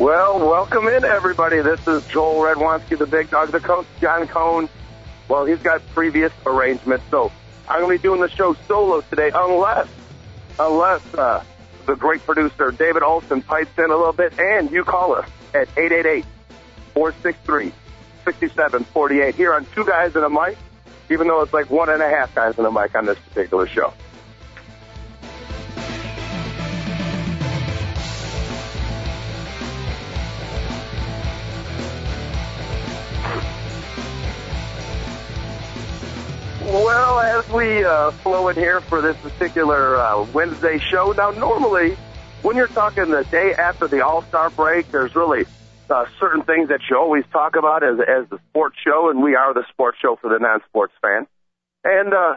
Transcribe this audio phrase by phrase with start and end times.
[0.00, 1.60] Well, welcome in, everybody.
[1.60, 4.66] This is Joel Radwanski, the big dog, the coach, John Cohn.
[5.28, 7.30] Well, he's got previous arrangements, so
[7.68, 9.88] I'm going to be doing the show solo today, unless,
[10.58, 11.44] unless uh,
[11.84, 15.68] the great producer David Olson pipes in a little bit, and you call us at
[16.94, 20.56] 888-463-6748 here on Two Guys and a Mic,
[21.10, 23.66] even though it's like one and a half guys and a mic on this particular
[23.66, 23.92] show.
[36.70, 41.96] Well, as we uh, flow in here for this particular uh, Wednesday show, now normally
[42.42, 45.46] when you're talking the day after the All Star break, there's really
[45.90, 49.34] uh, certain things that you always talk about as as the sports show, and we
[49.34, 51.26] are the sports show for the non-sports fan.
[51.82, 52.36] And uh,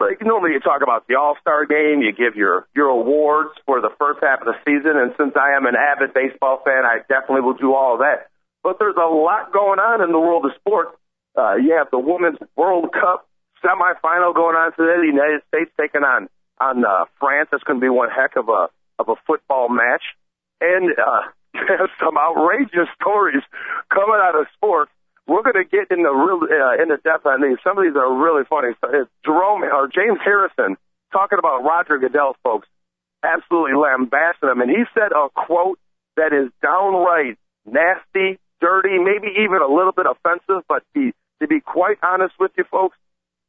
[0.00, 3.82] like normally you talk about the All Star game, you give your your awards for
[3.82, 7.00] the first half of the season, and since I am an avid baseball fan, I
[7.06, 8.30] definitely will do all of that.
[8.62, 10.96] But there's a lot going on in the world of sports.
[11.36, 13.28] Uh, you have the Women's World Cup
[13.64, 15.00] semifinal going on today.
[15.00, 16.28] The United States taking on
[16.60, 17.48] on uh, France.
[17.50, 20.04] That's going to be one heck of a of a football match,
[20.60, 21.24] and uh,
[22.00, 23.42] some outrageous stories
[23.88, 24.90] coming out of sports.
[25.26, 27.56] We're going to get in the real uh, into depth on these.
[27.64, 28.76] Some of these are really funny.
[28.84, 30.76] So it's Jerome or James Harrison
[31.12, 32.68] talking about Roger Goodell, folks,
[33.24, 35.78] absolutely lambasting him, and he said a quote
[36.16, 40.62] that is downright nasty, dirty, maybe even a little bit offensive.
[40.68, 42.96] But be, to be quite honest with you, folks,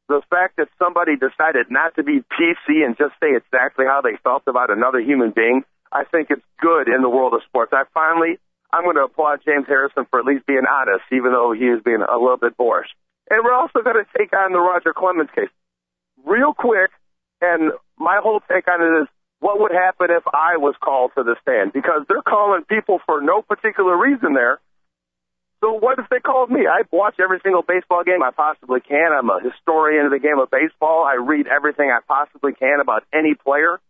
[0.08, 4.16] the fact that somebody decided not to be PC and just say exactly how they
[4.22, 7.72] felt about another human being, I think it's good in the world of sports.
[7.74, 8.38] I finally,
[8.72, 11.82] I'm going to applaud James Harrison for at least being honest, even though he is
[11.82, 12.88] being a little bit boorish.
[13.30, 15.50] And we're also going to take on the Roger Clemens case
[16.24, 16.90] real quick.
[17.40, 19.08] And my whole take on it is
[19.40, 21.72] what would happen if I was called to the stand?
[21.72, 24.60] Because they're calling people for no particular reason there.
[25.60, 26.66] So what if they called me?
[26.66, 29.12] I watch every single baseball game I possibly can.
[29.12, 31.04] I'm a historian of the game of baseball.
[31.04, 33.80] I read everything I possibly can about any player.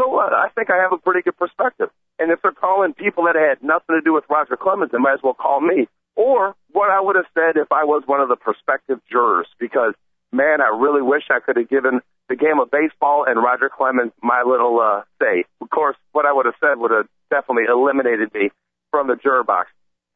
[0.00, 1.88] So uh, I think I have a pretty good perspective.
[2.18, 5.14] And if they're calling people that had nothing to do with Roger Clemens, they might
[5.14, 5.88] as well call me.
[6.14, 9.94] Or what I would have said if I was one of the prospective jurors, because
[10.32, 14.12] man, I really wish I could have given the game of baseball and Roger Clemens
[14.22, 15.44] my little uh, say.
[15.60, 18.50] Of course, what I would have said would have definitely eliminated me
[18.90, 19.70] from the juror box.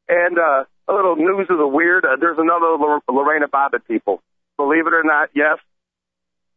[0.09, 2.05] And uh, a little news of the weird.
[2.05, 2.75] Uh, there's another
[3.09, 4.23] Lorena Bobbitt people.
[4.57, 5.59] Believe it or not, yes,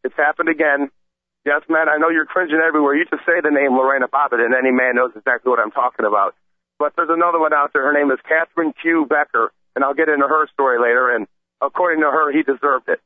[0.02, 0.90] it's happened again.
[1.46, 2.96] Yes, man, I know you're cringing everywhere.
[2.96, 6.06] You just say the name Lorena Bobbitt, and any man knows exactly what I'm talking
[6.06, 6.34] about.
[6.78, 7.84] But there's another one out there.
[7.84, 11.14] Her name is Catherine Kieu Becker, and I'll get into her story later.
[11.14, 11.26] And
[11.60, 13.00] according to her, he deserved it.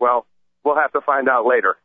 [0.00, 0.26] Well,
[0.64, 1.76] we'll have to find out later.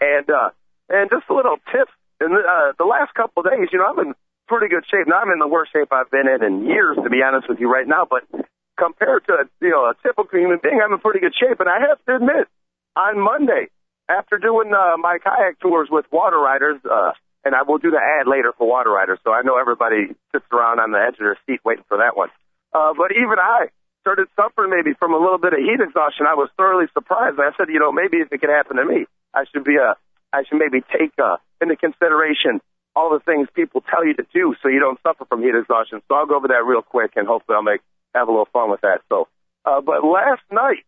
[0.00, 0.50] And uh,
[0.88, 1.88] and just a little tip.
[2.20, 4.14] In the, uh, the last couple of days, you know, I've been
[4.50, 5.06] pretty good shape.
[5.06, 7.62] Now I'm in the worst shape I've been in in years, to be honest with
[7.62, 8.02] you, right now.
[8.02, 8.26] But
[8.74, 11.62] compared to you know a typical human being, I'm in pretty good shape.
[11.62, 12.50] And I have to admit,
[12.98, 13.70] on Monday,
[14.10, 17.14] after doing uh, my kayak tours with Water Riders, uh,
[17.46, 20.44] and I will do the ad later for Water Riders, so I know everybody sits
[20.50, 22.28] around on the edge of their seat waiting for that one.
[22.74, 23.70] Uh, but even I
[24.02, 26.26] started suffering maybe from a little bit of heat exhaustion.
[26.26, 27.38] I was thoroughly surprised.
[27.38, 29.94] I said, you know, maybe if it could happen to me, I should be a,
[30.34, 32.60] uh, should maybe take uh, into consideration
[33.00, 36.02] all the things people tell you to do so you don't suffer from heat exhaustion.
[36.08, 37.80] So I'll go over that real quick and hopefully I'll make
[38.14, 39.00] have a little fun with that.
[39.08, 39.28] So,
[39.64, 40.84] uh, but last night,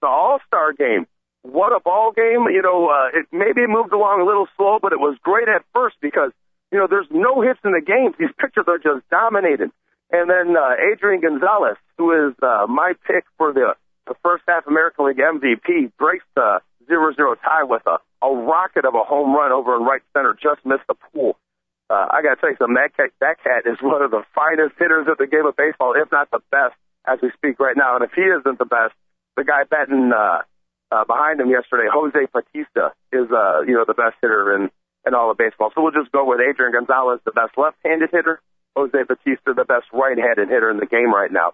[0.00, 1.06] the All Star game,
[1.42, 2.46] what a ball game!
[2.50, 5.62] You know, uh, it maybe moved along a little slow, but it was great at
[5.74, 6.32] first because
[6.70, 8.14] you know there's no hits in the games.
[8.18, 9.70] These pitchers are just dominated.
[10.10, 13.74] And then uh, Adrian Gonzalez, who is uh, my pick for the
[14.06, 18.84] the first half American League MVP, breaks the zero zero tie with a a rocket
[18.84, 21.36] of a home run over in right center, just missed the pool.
[21.92, 22.80] Uh, I got to tell you something.
[22.80, 25.92] That cat, that cat is one of the finest hitters of the game of baseball,
[25.92, 26.72] if not the best,
[27.04, 28.00] as we speak right now.
[28.00, 28.96] And if he isn't the best,
[29.36, 30.40] the guy batting uh,
[30.88, 34.72] uh, behind him yesterday, Jose Bautista, is uh, you know the best hitter in
[35.04, 35.68] in all of baseball.
[35.74, 38.40] So we'll just go with Adrian Gonzalez, the best left-handed hitter,
[38.72, 41.52] Jose Bautista, the best right-handed hitter in the game right now.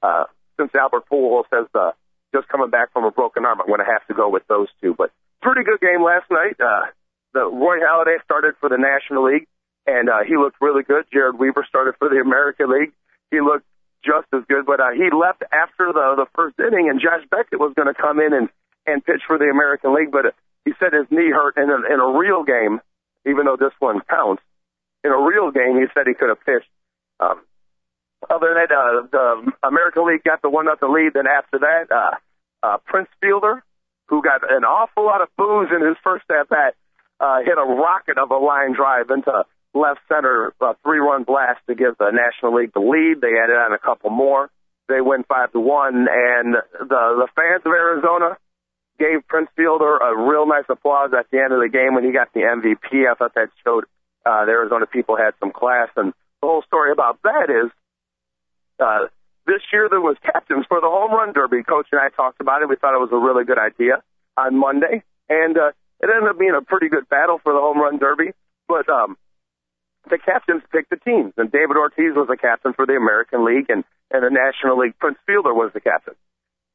[0.00, 0.24] Uh,
[0.56, 1.92] since Albert Pujols has uh,
[2.32, 4.68] just coming back from a broken arm, I'm going to have to go with those
[4.80, 4.94] two.
[4.96, 5.10] But
[5.42, 6.56] pretty good game last night.
[6.56, 6.88] Uh,
[7.34, 9.46] the Roy Halladay started for the National League,
[9.86, 11.04] and uh, he looked really good.
[11.14, 12.92] Jered Weaver started for the American League.
[13.30, 13.66] He looked
[14.04, 14.66] just as good.
[14.66, 17.94] But uh, he left after the the first inning, and Josh Beckett was going to
[17.94, 18.48] come in and
[18.86, 20.34] and pitch for the American League, but
[20.64, 22.80] he said his knee hurt in a, in a real game,
[23.26, 24.42] even though this one counts.
[25.02, 26.68] In a real game, he said he could have pitched.
[27.20, 27.40] Um,
[28.28, 31.12] other than that, uh, the American League got the one nothing lead.
[31.12, 32.16] Then after that, uh,
[32.62, 33.62] uh, Prince Fielder,
[34.08, 36.74] who got an awful lot of boos in his first at bat,
[37.20, 39.44] uh, hit a rocket of a line drive into
[39.74, 43.20] left center, a three run blast to give the National League the lead.
[43.20, 44.50] They added on a couple more.
[44.88, 48.36] They win five to one, and the the fans of Arizona
[48.98, 52.12] gave Prince Fielder a real nice applause at the end of the game when he
[52.12, 53.10] got the MVP.
[53.10, 53.84] I thought that showed
[54.24, 55.88] uh, the Arizona people had some class.
[55.96, 57.70] And the whole story about that is
[58.78, 59.08] uh,
[59.46, 61.62] this year there was captains for the home run derby.
[61.62, 62.68] Coach and I talked about it.
[62.68, 64.02] We thought it was a really good idea
[64.36, 67.78] on Monday, and uh, it ended up being a pretty good battle for the home
[67.78, 68.32] run derby.
[68.68, 69.16] But um,
[70.10, 73.68] the captains picked the teams, and David Ortiz was the captain for the American League,
[73.68, 76.14] and and the National League Prince Fielder was the captain.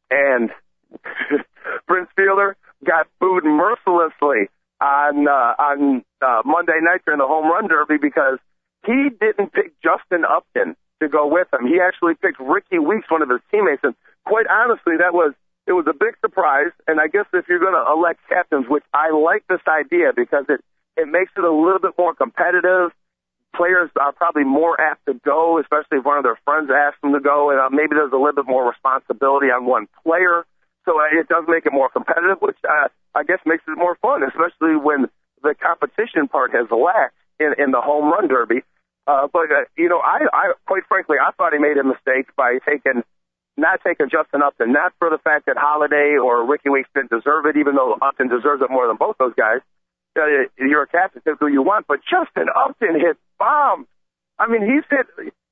[0.09, 0.49] And
[1.87, 4.49] Prince Fielder got booed mercilessly
[4.81, 8.39] on uh, on uh, Monday night during the home run derby because
[8.85, 11.67] he didn't pick Justin Upton to go with him.
[11.67, 13.95] He actually picked Rickie Weeks, one of his teammates, and
[14.25, 15.33] quite honestly, that was
[15.67, 16.71] it was a big surprise.
[16.87, 20.45] And I guess if you're going to elect captains, which I like this idea because
[20.49, 20.61] it
[20.97, 22.91] it makes it a little bit more competitive.
[23.55, 27.13] Players are probably more apt to go, especially if one of their friends asks them
[27.13, 30.45] to go, and uh, maybe there's a little bit more responsibility on one player.
[30.85, 33.97] So uh, it does make it more competitive, which uh, I guess makes it more
[34.01, 35.09] fun, especially when
[35.43, 38.61] the competition part has lacked in, in the home run derby.
[39.07, 42.29] Uh, but uh, you know, I, I quite frankly, I thought he made a mistake
[42.35, 43.03] by taking
[43.57, 47.45] not taking Justin Upton, not for the fact that Holliday or Rickie Weeks didn't deserve
[47.45, 49.59] it, even though Upton deserves it more than both those guys.
[50.19, 53.87] Uh, you're a captain, pick who you want, but Justin Upton hit bombs.
[54.37, 55.07] I mean, he's hit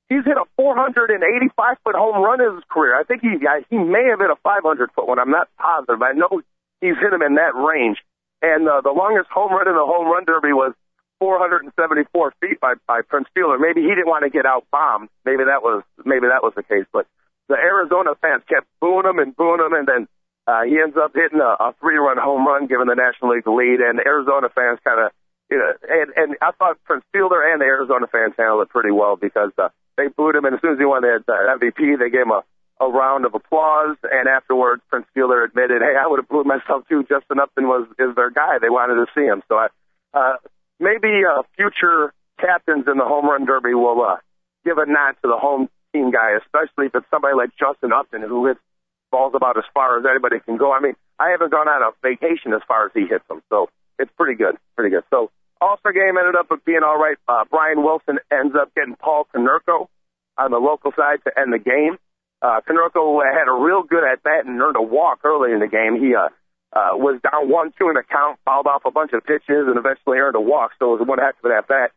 [0.08, 2.98] he's hit a 485 foot home run in his career.
[2.98, 3.36] I think he
[3.70, 5.18] he may have hit a 500 foot one.
[5.18, 6.02] I'm not positive.
[6.02, 6.42] I know
[6.80, 7.98] he's hit him in that range.
[8.40, 10.72] And uh, the longest home run in the home run derby was
[11.18, 13.58] 474 feet by by Prince Fielder.
[13.58, 15.08] Maybe he didn't want to get out bombed.
[15.24, 16.86] Maybe that was maybe that was the case.
[16.92, 17.06] But
[17.48, 20.08] the Arizona fans kept booing him and booing him, and then
[20.48, 23.44] uh, he ends up hitting a, a three run home run, giving the National League
[23.44, 23.84] the lead.
[23.84, 25.12] And the Arizona fans kind of
[25.50, 28.90] you know, and and I thought Prince Fielder and the Arizona fans handled it pretty
[28.90, 31.98] well because uh, they booed him, and as soon as he won the uh, MVP,
[31.98, 32.44] they gave him a,
[32.80, 33.96] a round of applause.
[34.04, 37.02] And afterwards, Prince Fielder admitted, "Hey, I would have booed myself too.
[37.08, 38.58] Justin Upton was is their guy.
[38.60, 39.68] They wanted to see him." So I,
[40.12, 40.36] uh,
[40.78, 44.16] maybe uh, future captains in the home run derby will uh,
[44.64, 48.20] give a nod to the home team guy, especially if it's somebody like Justin Upton
[48.20, 48.60] who hits
[49.10, 50.72] balls about as far as anybody can go.
[50.72, 53.68] I mean, I haven't gone on a vacation as far as he hits them, so
[53.98, 55.04] it's pretty good, pretty good.
[55.10, 57.16] So all-Star game ended up being all right.
[57.28, 59.88] Uh, Brian Wilson ends up getting Paul Konerko
[60.36, 61.98] on the local side to end the game.
[62.40, 65.66] Uh, Konerko had a real good at bat and earned a walk early in the
[65.66, 65.98] game.
[65.98, 66.30] He uh,
[66.72, 69.76] uh, was down one two in the count, fouled off a bunch of pitches, and
[69.76, 70.72] eventually earned a walk.
[70.78, 71.90] So it was one heck of an at bat.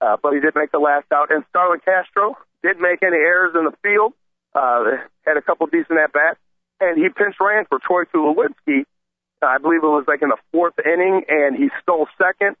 [0.00, 1.30] Uh, but he did make the last out.
[1.30, 4.12] And Starlin Castro didn't make any errors in the field.
[4.54, 6.38] Uh, had a couple decent at bats,
[6.80, 8.84] and he pinch ran for Troy Tulowitzki.
[9.42, 12.56] Uh, I believe it was like in the fourth inning, and he stole second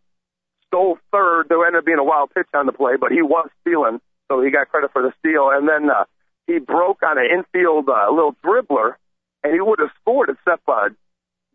[0.74, 1.46] stole third.
[1.48, 4.42] There ended up being a wild pitch on the play, but he was stealing, so
[4.42, 5.50] he got credit for the steal.
[5.52, 6.04] And then uh,
[6.46, 8.94] he broke on an infield uh, little dribbler,
[9.42, 10.88] and he would have scored except uh,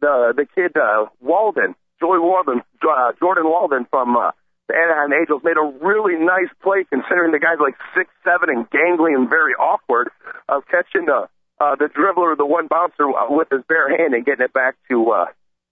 [0.02, 4.32] the the kid uh, Walden, Joey Walden, uh, Jordan Walden from uh,
[4.68, 8.70] the Anaheim Angels made a really nice play considering the guy's like six seven and
[8.70, 10.10] gangly and very awkward
[10.48, 11.28] of catching the
[11.60, 14.76] uh, the dribbler, the one bouncer uh, with his bare hand and getting it back
[14.90, 15.26] to uh,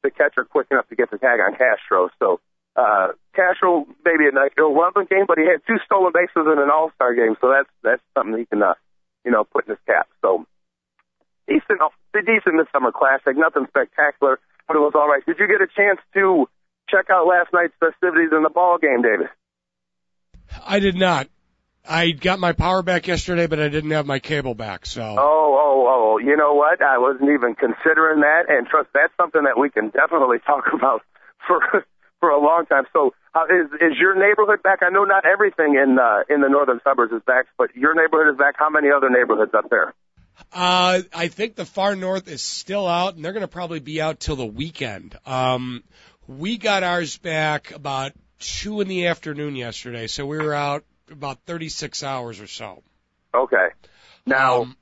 [0.03, 2.09] the catcher quick enough to get the tag on Castro.
[2.19, 2.39] So
[2.75, 6.69] uh, Castro maybe a nice irrelevant game, but he had two stolen bases in an
[6.71, 8.73] All Star game, so that's that's something he can uh,
[9.25, 10.07] you know put in his cap.
[10.21, 10.45] So
[11.47, 11.79] decent,
[12.13, 15.25] decent midsummer classic, nothing spectacular, but it was all right.
[15.25, 16.47] Did you get a chance to
[16.89, 19.27] check out last night's festivities in the ball game, David?
[20.65, 21.27] I did not.
[21.87, 24.85] I got my power back yesterday, but I didn't have my cable back.
[24.85, 25.01] So.
[25.01, 26.17] Oh, oh, oh!
[26.17, 26.81] You know what?
[26.81, 31.01] I wasn't even considering that, and trust that's something that we can definitely talk about
[31.47, 31.85] for
[32.19, 32.83] for a long time.
[32.93, 34.79] So uh, is is your neighborhood back?
[34.81, 38.33] I know not everything in uh, in the northern suburbs is back, but your neighborhood
[38.33, 38.55] is back.
[38.57, 39.93] How many other neighborhoods up there?
[40.53, 44.01] Uh, I think the far north is still out, and they're going to probably be
[44.01, 45.17] out till the weekend.
[45.25, 45.83] Um,
[46.27, 51.39] we got ours back about two in the afternoon yesterday, so we were out about
[51.45, 52.83] 36 hours or so.
[53.33, 53.67] Okay.
[54.25, 54.61] Now.
[54.63, 54.77] Um,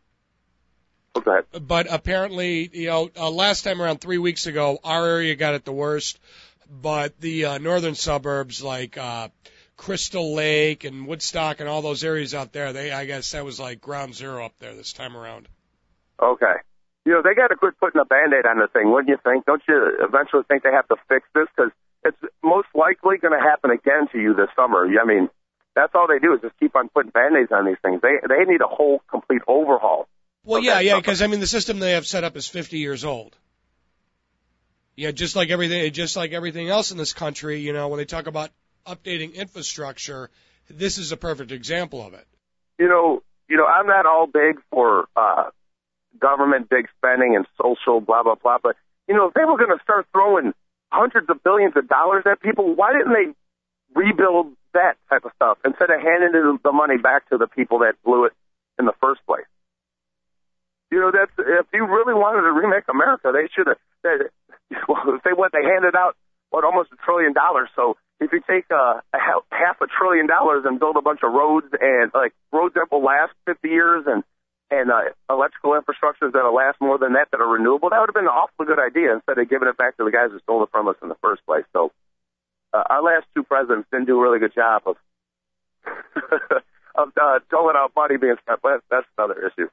[1.18, 1.48] Okay.
[1.66, 5.64] But apparently, you know, uh, last time around three weeks ago, our area got it
[5.64, 6.20] the worst
[6.70, 9.30] but the uh, northern suburbs like uh,
[9.78, 12.74] Crystal Lake and Woodstock and all those areas out there.
[12.74, 15.48] They, I guess that was like ground zero up there this time around.
[16.22, 16.56] Okay.
[17.06, 19.46] You know, they got to quit putting a band-aid on the thing, wouldn't you think?
[19.46, 21.46] Don't you eventually think they have to fix this?
[21.56, 21.72] Because
[22.04, 24.88] it's most likely going to happen again to you this summer.
[24.88, 25.30] I mean,
[25.76, 28.02] that's all they do is just keep on putting band-aids on these things.
[28.02, 30.08] They they need a whole complete overhaul.
[30.44, 33.04] Well, yeah, yeah, because I mean the system they have set up is 50 years
[33.04, 33.36] old.
[34.96, 38.06] Yeah, just like everything, just like everything else in this country, you know, when they
[38.06, 38.52] talk about
[38.88, 40.30] updating infrastructure,
[40.70, 42.26] this is a perfect example of it.
[42.80, 45.50] You know, you know, I'm not all big for uh,
[46.20, 48.78] government big spending and social blah blah blah, but
[49.08, 50.54] you know, if they were going to start throwing
[50.92, 55.58] hundreds of billions of dollars at people, why didn't they rebuild that type of stuff
[55.64, 58.34] instead of handing the money back to the people that blew it
[58.78, 59.48] in the first place?
[60.92, 63.82] You know, that's if you really wanted to remake America, they should have.
[64.04, 64.30] They,
[64.88, 66.16] well, they what they handed out
[66.52, 67.70] what almost a trillion dollars.
[67.76, 69.20] So if you take uh, a
[69.52, 73.04] half a trillion dollars and build a bunch of roads and like roads that will
[73.04, 74.24] last 50 years and
[74.72, 78.18] and uh, electrical infrastructures that'll last more than that that are renewable, that would have
[78.18, 80.64] been an awfully good idea instead of giving it back to the guys who stole
[80.64, 81.66] it from us in the first place.
[81.72, 81.92] So
[82.76, 84.96] uh, our last two presidents didn't do a really good job of
[86.96, 89.70] of uh, doling out money being spent, but that's another issue.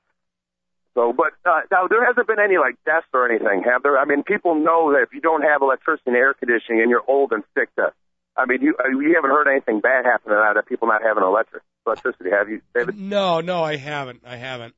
[0.95, 3.99] So, but uh, now there hasn't been any like deaths or anything, have there?
[3.99, 7.05] I mean, people know that if you don't have electricity and air conditioning and you're
[7.07, 7.93] old and sick, to,
[8.37, 11.23] I mean, you uh, you haven't heard anything bad happening out of people not having
[11.23, 12.99] electric electricity, have you, David?
[12.99, 14.23] No, no, I haven't.
[14.27, 14.75] I haven't.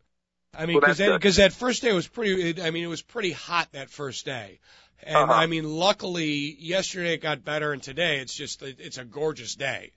[0.57, 2.63] I mean, because well, that, that first day was pretty.
[2.63, 4.61] I mean, it was pretty hot that first day,
[5.03, 5.33] and uh-huh.
[5.33, 9.93] I mean, luckily yesterday it got better, and today it's just it's a gorgeous day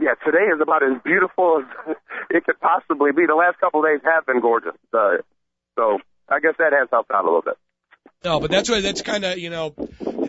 [0.00, 1.96] yeah, today is about as beautiful as
[2.30, 3.26] it could possibly be.
[3.26, 4.72] The last couple of days have been gorgeous.
[4.92, 5.18] Uh,
[5.76, 7.58] so I guess that has helped out a little bit.
[8.24, 9.74] No, but that's what that's kind of you know,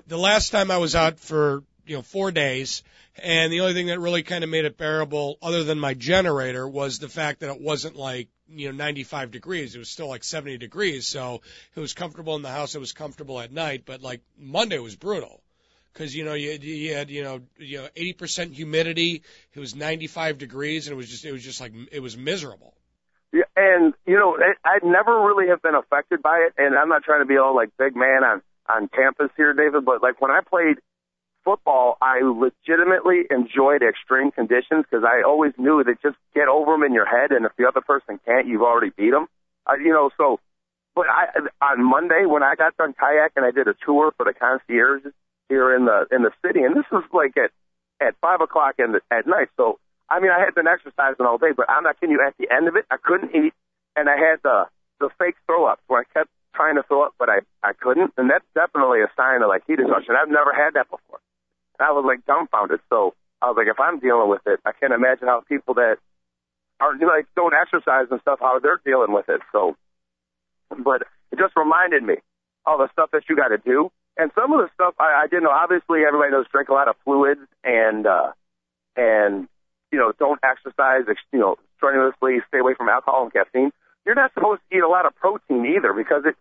[0.08, 2.84] the last time I was out for you know four days,
[3.22, 6.68] and the only thing that really kind of made it bearable, other than my generator,
[6.68, 9.76] was the fact that it wasn't like you know 95 degrees.
[9.76, 11.42] It was still like 70 degrees, so
[11.76, 12.76] it was comfortable in the house.
[12.76, 15.42] It was comfortable at night, but like Monday was brutal
[15.94, 19.24] because you know you, you had you know you know 80% humidity.
[19.54, 22.74] It was 95 degrees, and it was just it was just like it was miserable.
[23.34, 27.04] Yeah, and you know I'd never really have been affected by it, and I'm not
[27.04, 30.32] trying to be all like big man on on campus here, David, but like when
[30.32, 30.78] I played
[31.44, 36.84] football, I legitimately enjoyed extreme conditions because I always knew that just get over them
[36.84, 39.28] in your head, and if the other person can't, you've already beat them.
[39.66, 40.40] Uh, you know, so.
[40.94, 41.28] But I,
[41.72, 45.04] on Monday when I got done kayaking, I did a tour for the concierge
[45.48, 47.52] here in the in the city, and this was like at
[48.06, 49.48] at five o'clock in the, at night.
[49.56, 49.80] So
[50.10, 52.22] I mean, I had been exercising all day, but I'm not kidding you.
[52.26, 53.54] At the end of it, I couldn't eat,
[53.96, 54.66] and I had the
[55.00, 58.12] the fake throw up where I kept trying to throw up, but I I couldn't,
[58.18, 60.16] and that's definitely a sign of like heat exhaustion.
[60.20, 61.20] I've never had that before.
[61.80, 62.80] I was like dumbfounded.
[62.90, 65.98] So I was like, if I'm dealing with it, I can't imagine how people that
[66.80, 69.42] are like don't exercise and stuff how they're dealing with it.
[69.52, 69.76] So,
[70.84, 72.16] but it just reminded me
[72.66, 75.28] all the stuff that you got to do and some of the stuff I, I
[75.28, 75.52] didn't know.
[75.52, 78.32] Obviously, everybody knows drink a lot of fluids and uh,
[78.96, 79.48] and
[79.92, 81.04] you know don't exercise.
[81.32, 83.72] You know, strenuously stay away from alcohol and caffeine.
[84.06, 86.36] You're not supposed to eat a lot of protein either because it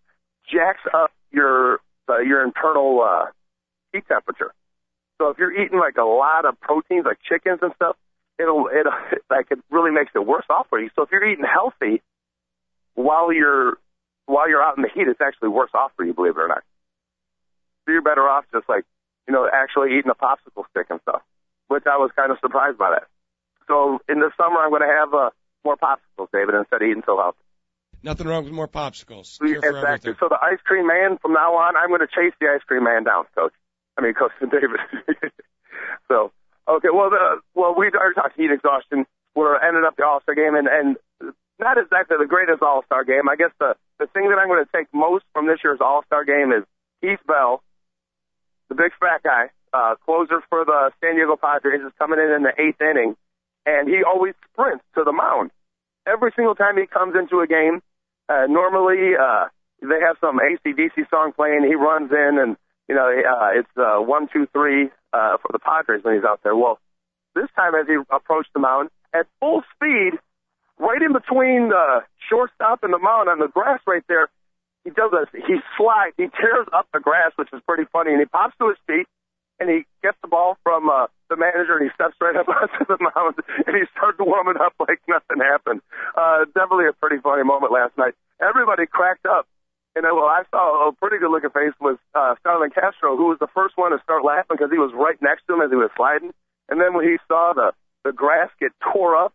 [0.50, 3.26] jacks up your uh, your internal uh,
[3.92, 4.52] heat temperature.
[5.20, 7.96] So if you're eating like a lot of proteins, like chickens and stuff,
[8.38, 8.86] it'll it
[9.30, 10.88] like it really makes it worse off for you.
[10.96, 12.00] So if you're eating healthy
[12.94, 13.76] while you're
[14.24, 16.48] while you're out in the heat, it's actually worse off for you, believe it or
[16.48, 16.62] not
[17.84, 18.84] So you're better off just like,
[19.28, 21.20] you know, actually eating a popsicle stick and stuff,
[21.68, 23.08] which I was kind of surprised by that.
[23.68, 25.30] So in the summer, I'm going to have uh,
[25.64, 27.44] more popsicles, David, instead of eating so healthy.
[28.02, 29.38] Nothing wrong with more popsicles.
[29.68, 30.14] exactly.
[30.18, 32.84] So the ice cream man, from now on, I'm going to chase the ice cream
[32.84, 33.52] man down, Coach.
[33.98, 34.80] I mean, Coach David.
[36.08, 36.32] so,
[36.68, 39.06] okay, well, the, well, we are talking heat exhaustion.
[39.34, 40.96] We're ending up the All Star game, and and
[41.58, 43.28] not exactly the greatest All Star game.
[43.28, 46.02] I guess the the thing that I'm going to take most from this year's All
[46.06, 46.64] Star game is
[47.00, 47.62] Heath Bell
[48.70, 52.42] the big fat guy, uh, closer for the San Diego Padres, is coming in in
[52.42, 53.16] the eighth inning,
[53.66, 55.50] and he always sprints to the mound.
[56.06, 57.82] Every single time he comes into a game,
[58.30, 59.50] uh, normally uh,
[59.82, 61.66] they have some ACDC song playing.
[61.66, 62.56] He runs in, and
[62.90, 66.40] you know uh, it's uh, one, two, three uh, for the Padres when he's out
[66.42, 66.56] there.
[66.56, 66.80] Well,
[67.36, 70.18] this time as he approached the mound at full speed,
[70.78, 74.26] right in between the shortstop and the mound on the grass right there,
[74.82, 75.30] he does this.
[75.46, 76.18] He slides.
[76.18, 78.10] He tears up the grass, which is pretty funny.
[78.10, 79.06] And he pops to his feet,
[79.60, 82.84] and he gets the ball from uh, the manager, and he steps right up onto
[82.90, 85.80] the mound, and he starts warming up like nothing happened.
[86.18, 88.18] Uh, definitely a pretty funny moment last night.
[88.42, 89.46] Everybody cracked up.
[89.96, 93.26] And uh, well, I saw a pretty good looking face was uh, Starlin Castro, who
[93.26, 95.70] was the first one to start laughing because he was right next to him as
[95.70, 96.30] he was sliding.
[96.68, 97.72] And then when he saw the
[98.04, 99.34] the grass get tore up,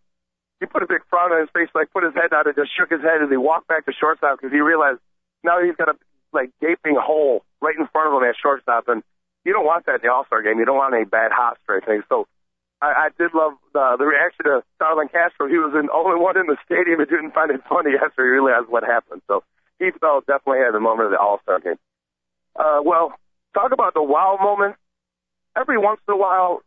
[0.60, 2.72] he put a big frown on his face, like put his head down and just
[2.74, 5.00] shook his head as he walked back to shortstop because he realized
[5.44, 5.96] now he's got a
[6.34, 9.04] like gaping hole right in front of him at shortstop, and
[9.44, 10.58] you don't want that in the All Star game.
[10.58, 12.02] You don't want any bad hops or anything.
[12.10, 12.28] So
[12.82, 15.48] I, I did love the, the reaction to Starlin Castro.
[15.48, 18.30] He was the only one in the stadium who didn't find it funny after he
[18.32, 19.22] realized what happened.
[19.28, 19.44] So
[19.80, 21.80] he felt definitely had the moment of the All Star game.
[22.56, 23.14] Uh, well,
[23.54, 24.80] talk about the wow moments.
[25.56, 26.62] Every once in a while,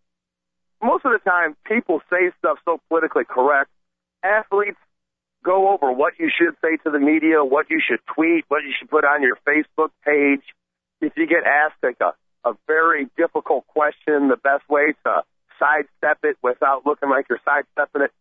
[0.82, 3.70] most of the time, people say stuff so politically correct.
[4.22, 4.78] Athletes
[5.44, 8.72] go over what you should say to the media, what you should tweet, what you
[8.78, 10.42] should put on your Facebook page.
[11.00, 12.12] If you get asked like a,
[12.48, 15.22] a very difficult question, the best way to
[15.58, 18.12] sidestep it without looking like you're sidestepping it.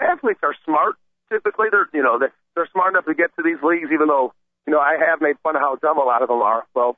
[0.00, 0.96] Athletes are smart.
[1.30, 4.32] Typically, they're you know they're, they're smart enough to get to these leagues, even though
[4.66, 6.64] you know I have made fun of how dumb a lot of them are.
[6.74, 6.96] Well,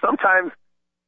[0.00, 0.52] sometimes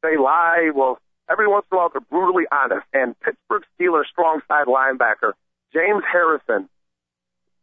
[0.02, 0.70] they lie.
[0.74, 0.98] Well,
[1.30, 2.86] every once in a while they're brutally honest.
[2.92, 5.32] And Pittsburgh Steelers strong side linebacker
[5.72, 6.68] James Harrison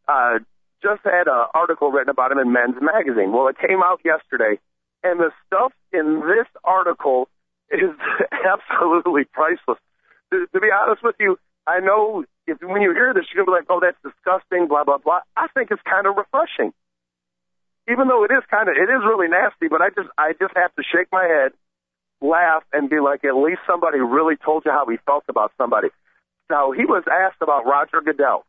[0.07, 0.39] uh,
[0.81, 3.31] just had an article written about him in Men's Magazine.
[3.31, 4.59] Well, it came out yesterday,
[5.03, 7.27] and the stuff in this article
[7.69, 7.91] is
[8.31, 9.79] absolutely priceless.
[10.31, 11.37] To, to be honest with you,
[11.67, 14.85] I know if when you hear this, you're gonna be like, "Oh, that's disgusting," blah
[14.85, 15.19] blah blah.
[15.35, 16.73] I think it's kind of refreshing,
[17.91, 19.67] even though it is kind of it is really nasty.
[19.67, 21.51] But I just I just have to shake my head,
[22.21, 25.89] laugh, and be like, at least somebody really told you how he felt about somebody.
[26.49, 28.45] Now he was asked about Roger Goodell,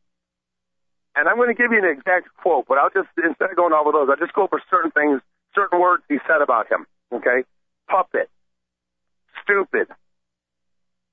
[1.17, 3.73] and I'm going to give you an exact quote, but I'll just instead of going
[3.73, 5.21] over those, I'll just go over certain things,
[5.55, 6.87] certain words he said about him.
[7.13, 7.43] Okay,
[7.91, 8.31] puppet,
[9.43, 9.89] stupid,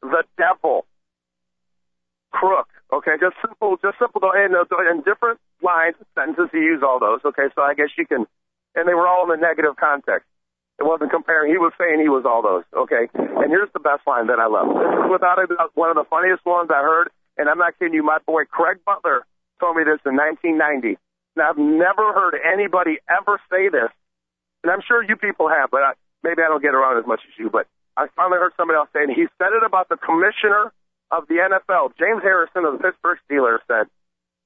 [0.04, 0.86] the devil,
[2.36, 2.68] crook.
[2.92, 4.22] Okay, just simple, just simple.
[4.36, 7.24] And uh, in different lines, sentences, he used all those.
[7.24, 8.28] Okay, so I guess you can,
[8.76, 10.28] and they were all in the negative context.
[10.78, 11.50] It wasn't comparing.
[11.50, 12.68] He was saying he was all those.
[12.76, 14.68] Okay, and here's the best line that I love.
[14.76, 17.80] This is without a doubt one of the funniest ones I heard, and I'm not
[17.80, 18.04] kidding you.
[18.04, 19.26] My boy Craig Butler
[19.64, 21.00] told me this in 1990.
[21.40, 23.90] Now I've never heard anybody ever say this,
[24.62, 25.92] and I'm sure you people have, but I,
[26.24, 27.50] maybe I don't get around as much as you.
[27.50, 30.76] But I finally heard somebody else saying he said it about the commissioner
[31.12, 33.88] of the NFL, James Harrison of the Pittsburgh Steelers, said,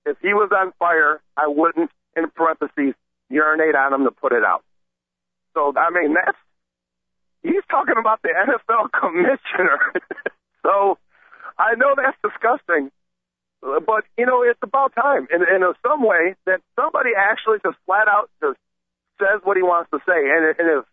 [0.06, 2.96] if he was on fire, I wouldn't, in parentheses,
[3.30, 4.64] urinate on him to put it out.
[5.54, 6.38] So, I mean, that's,
[7.44, 9.80] he's talking about the NFL commissioner.
[10.64, 10.98] so,
[11.58, 12.92] I know that's disgusting,
[13.62, 18.08] but, you know, it's about time in, in some way that somebody actually just flat
[18.08, 18.58] out just
[19.20, 20.16] says what he wants to say.
[20.16, 20.86] And, and if,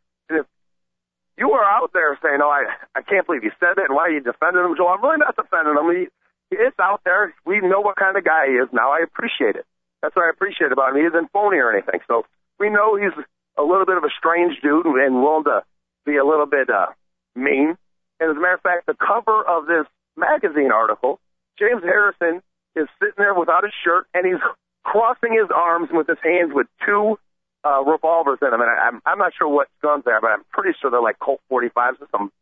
[1.38, 4.09] you are out there saying, "Oh, I I can't believe you said it," and why
[4.09, 4.88] are you defending him, Joe?
[4.88, 5.88] I'm really not defending him.
[5.92, 6.09] He,
[6.51, 7.35] it's out there.
[7.44, 8.92] We know what kind of guy he is now.
[8.92, 9.66] I appreciate it.
[10.03, 11.03] That's what I appreciate about him.
[11.03, 12.01] He isn't phony or anything.
[12.07, 12.25] So
[12.59, 13.16] we know he's
[13.59, 15.64] a little bit of a strange dude and willing to
[16.05, 16.87] be a little bit uh,
[17.35, 17.77] mean.
[18.20, 21.18] And as a matter of fact, the cover of this magazine article,
[21.59, 22.42] James Harrison
[22.77, 24.40] is sitting there without his shirt and he's
[24.85, 27.18] crossing his arms with his hands with two
[27.64, 30.31] uh, revolvers in them, and I, I'm I'm not sure what guns they are, but
[30.31, 32.33] I'm pretty sure they're like Colt 45s or some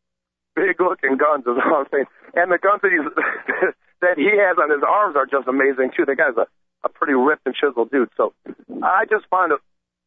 [0.54, 1.44] big looking guns.
[1.46, 2.06] Is all I'm saying.
[2.34, 3.06] And the guns that he's
[4.00, 6.04] that he has on his arms are just amazing too.
[6.04, 6.46] The guy's a
[6.84, 8.10] a pretty ripped and chiseled dude.
[8.16, 8.34] So
[8.82, 9.60] I just find it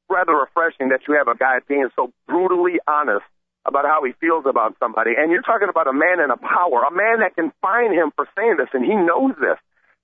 [0.10, 3.26] rather refreshing that you have a guy being so brutally honest
[3.66, 5.12] about how he feels about somebody.
[5.18, 8.12] And you're talking about a man in a power, a man that can find him
[8.16, 9.60] for saying this, and he knows this.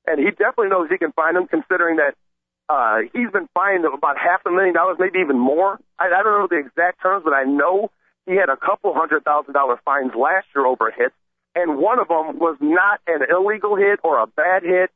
[0.06, 2.20] And he definitely knows he can find him considering that
[2.70, 5.80] uh, he's been fined about half a million dollars, maybe even more.
[6.00, 7.92] I, I don't know the exact terms, but I know
[8.26, 11.16] he had a couple hundred thousand dollar fines last year over hits,
[11.56, 14.92] and one of them was not an illegal hit or a bad hit.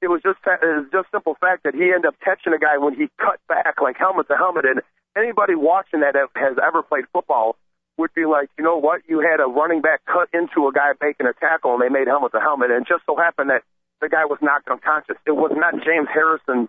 [0.00, 2.78] It was just it was just simple fact that he ended up catching a guy
[2.78, 4.80] when he cut back like helmet to helmet, and
[5.16, 7.56] anybody watching that has ever played football
[7.96, 10.90] would be like, you know what, you had a running back cut into a guy
[11.00, 13.62] making a tackle, and they made helmet to helmet, and it just so happened that
[14.00, 15.16] the guy was knocked unconscious.
[15.26, 16.68] It was not James Harrison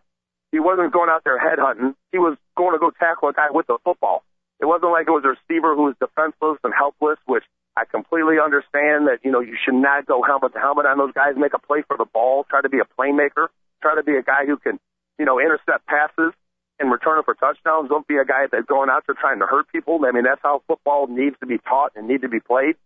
[0.55, 1.99] he wasn't going out there headhunting.
[2.13, 4.23] He was going to go tackle a guy with a football.
[4.63, 7.43] It wasn't like it was a receiver who was defenseless and helpless, which
[7.75, 11.11] I completely understand that, you know, you should not go helmet to helmet on those
[11.11, 13.51] guys, make a play for the ball, try to be a playmaker,
[13.83, 14.79] try to be a guy who can,
[15.19, 16.31] you know, intercept passes
[16.79, 17.91] and return it for touchdowns.
[17.91, 19.99] Don't be a guy that's going out there trying to hurt people.
[20.07, 22.79] I mean, that's how football needs to be taught and need to be played.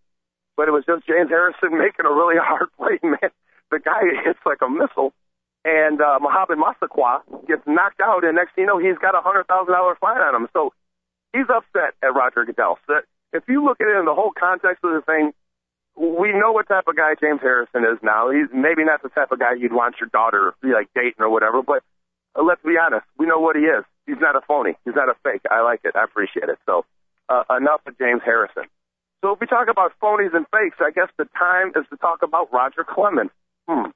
[0.57, 3.29] But it was just James Harrison making a really hard play, man.
[3.69, 5.13] The guy hits like a missile
[5.65, 9.21] and uh, Mohamed Massaquoi gets knocked out, and next thing you know, he's got a
[9.21, 10.47] hundred thousand dollar fine on him.
[10.53, 10.73] So
[11.33, 12.79] he's upset at Roger Goodell.
[12.87, 13.01] So
[13.33, 15.31] if you look at it in the whole context of the thing,
[15.95, 18.31] we know what type of guy James Harrison is now.
[18.31, 21.29] He's maybe not the type of guy you'd want your daughter be like dating or
[21.29, 21.83] whatever, but
[22.37, 23.83] uh, let's be honest, we know what he is.
[24.07, 24.77] He's not a phony.
[24.85, 25.41] He's not a fake.
[25.51, 25.95] I like it.
[25.95, 26.57] I appreciate it.
[26.65, 26.85] So
[27.27, 28.63] uh, enough of James Harrison.
[29.21, 32.23] So if we talk about phonies and fakes, I guess the time is to talk
[32.23, 33.31] about Roger Clemens.
[33.67, 33.91] Hmm.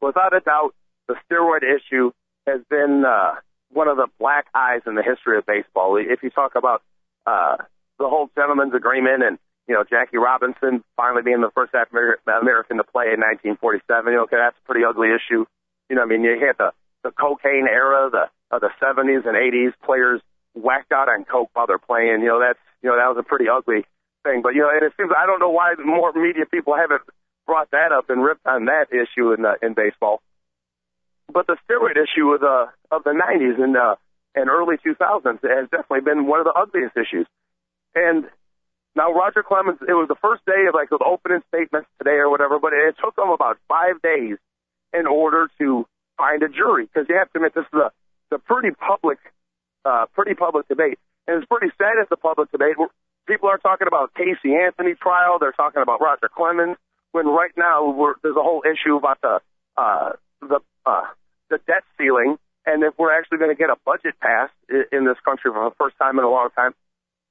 [0.00, 0.74] Without a doubt,
[1.08, 2.12] the steroid issue
[2.46, 3.34] has been uh,
[3.70, 5.96] one of the black eyes in the history of baseball.
[5.96, 6.82] If you talk about
[7.26, 7.56] uh,
[7.98, 12.76] the whole gentleman's agreement and you know Jackie Robinson finally being the first African American
[12.78, 15.44] to play in 1947, you know, okay, that's a pretty ugly issue.
[15.90, 16.72] You know, I mean, you had the
[17.04, 20.22] the cocaine era, the of the 70s and 80s, players
[20.54, 22.22] whacked out on coke while they're playing.
[22.22, 23.84] You know, that's you know that was a pretty ugly
[24.24, 24.40] thing.
[24.42, 27.02] But you know, and it seems I don't know why more media people haven't
[27.48, 30.20] brought that up and ripped on that issue in uh, in baseball.
[31.32, 33.96] But the steroid issue of the of the 90s and uh,
[34.36, 37.26] and early 2000s has definitely been one of the ugliest issues.
[37.96, 38.28] And
[38.94, 42.30] now Roger Clemens, it was the first day of like the opening statements today or
[42.30, 44.36] whatever, but it took them about five days
[44.92, 47.90] in order to find a jury because you have to admit this is a,
[48.34, 49.18] a pretty public,
[49.84, 52.76] uh, pretty public debate, and it's pretty sad it's a public debate.
[53.26, 56.76] People are talking about Casey Anthony trial, they're talking about Roger Clemens,
[57.12, 59.40] when right now there's a whole issue about the
[59.76, 61.04] uh, the uh,
[61.50, 65.16] the debt ceiling, and if we're actually going to get a budget passed in this
[65.24, 66.72] country for the first time in a long time.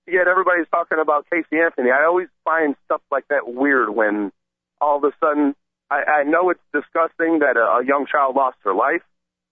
[0.08, 1.92] Yet everybody's talking about Casey Anthony.
[1.92, 4.32] I always find stuff like that weird when
[4.80, 5.54] all of a sudden
[5.90, 9.04] I, I know it's disgusting that a, a young child lost her life,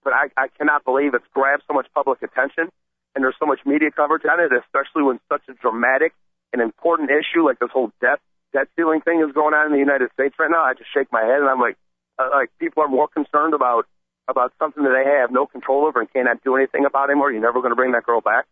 [0.02, 2.68] but I, I cannot believe it's grabbed so much public attention
[3.14, 6.12] and there's so much media coverage on it, especially when such a dramatic
[6.52, 8.20] and important issue like this whole debt
[8.56, 10.64] debt ceiling thing is going on in the United States right now.
[10.64, 11.76] I just shake my head and I'm like,
[12.18, 13.84] uh, like people are more concerned about
[14.28, 17.30] about something that they have no control over and cannot do anything about anymore.
[17.30, 18.46] You're never going to bring that girl back.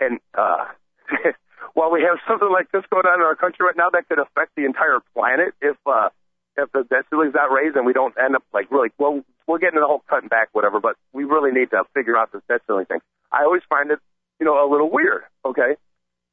[0.00, 0.72] And uh,
[1.74, 4.18] while we have something like this going on in our country right now that could
[4.18, 6.08] affect the entire planet if uh,
[6.56, 9.60] if the debt ceiling's not raised and we don't end up like really well we'll
[9.60, 12.42] get into the whole cutting back whatever, but we really need to figure out this
[12.48, 13.00] debt ceiling thing.
[13.30, 14.00] I always find it,
[14.40, 15.22] you know, a little weird.
[15.44, 15.76] Okay,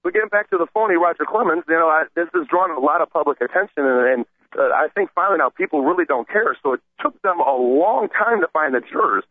[0.03, 2.79] but getting back to the phony Roger Clemens, you know, I, this has drawn a
[2.79, 4.25] lot of public attention, and, and
[4.57, 6.57] uh, I think finally now people really don't care.
[6.63, 9.23] So it took them a long time to find the jurors,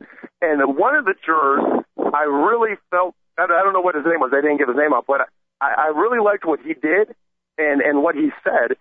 [0.42, 4.30] and one of the jurors, I really felt I don't know what his name was.
[4.32, 5.28] They didn't give his name up, but
[5.60, 7.14] I, I really liked what he did
[7.56, 8.76] and and what he said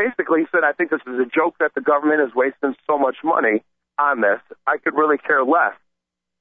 [0.00, 2.98] basically he said, I think this is a joke that the government is wasting so
[2.98, 3.62] much money
[3.98, 4.40] on this.
[4.66, 5.76] I could really care less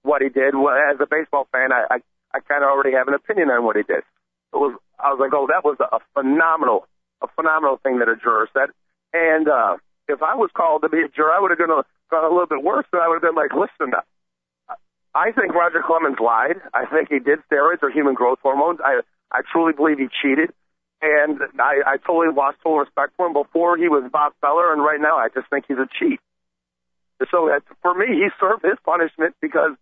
[0.04, 0.56] what he did.
[0.56, 1.98] Well, as a baseball fan, I, I,
[2.34, 4.04] I kind of already have an opinion on what he did.
[4.54, 6.88] It was, I was like, oh, that was a phenomenal,
[7.22, 8.70] a phenomenal thing that a juror said.
[9.14, 11.84] And, uh, if I was called to be a juror, I would have gone a,
[12.10, 12.86] gone a little bit worse.
[12.92, 13.94] And I would have been like, listen,
[15.14, 16.58] I think Roger Clemens lied.
[16.74, 18.80] I think he did steroids or human growth hormones.
[18.84, 20.50] I, I truly believe he cheated
[21.02, 24.82] and I, I totally lost full respect for him before he was Bob Feller, and
[24.82, 26.20] right now I just think he's a cheat.
[27.32, 29.76] So that, for me, he served his punishment because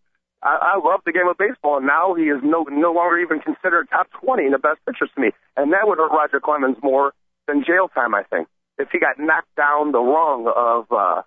[0.43, 3.39] I, I love the game of baseball, and now he is no no longer even
[3.39, 6.77] considered top 20 in the best pitchers to me, and that would hurt Roger Clemens
[6.83, 7.13] more
[7.47, 8.47] than jail time, I think,
[8.77, 11.21] if he got knocked down the rung of uh,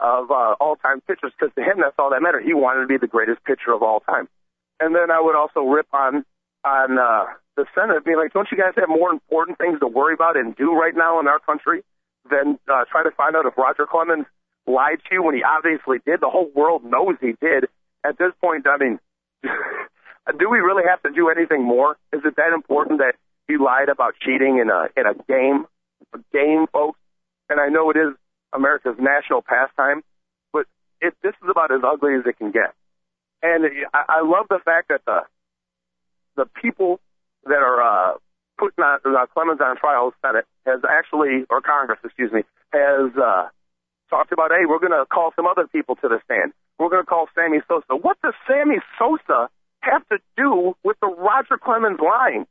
[0.00, 2.44] of uh, all-time pitchers, because to him that's all that mattered.
[2.44, 4.28] He wanted to be the greatest pitcher of all time,
[4.80, 6.24] and then I would also rip on
[6.64, 10.14] on uh, the Senate being like, don't you guys have more important things to worry
[10.14, 11.82] about and do right now in our country
[12.30, 14.26] than uh, try to find out if Roger Clemens
[14.66, 16.20] lied to you when he obviously did?
[16.20, 17.66] The whole world knows he did.
[18.08, 18.98] At this point, I mean,
[19.42, 21.96] do we really have to do anything more?
[22.12, 23.14] Is it that important that
[23.46, 25.66] he lied about cheating in a in a game,
[26.14, 26.98] a game, folks?
[27.50, 28.14] And I know it is
[28.52, 30.02] America's national pastime,
[30.52, 30.66] but
[31.00, 32.72] it, this is about as ugly as it can get.
[33.42, 35.20] And I, I love the fact that the
[36.36, 37.00] the people
[37.44, 38.18] that are uh,
[38.58, 42.42] putting on, uh, Clemens on trial, Senate has actually, or Congress, excuse me,
[42.72, 43.48] has uh,
[44.10, 46.52] talked about, hey, we're going to call some other people to the stand.
[46.78, 47.96] We're going to call Sammy Sosa.
[47.96, 52.46] What does Sammy Sosa have to do with the Roger Clemens line?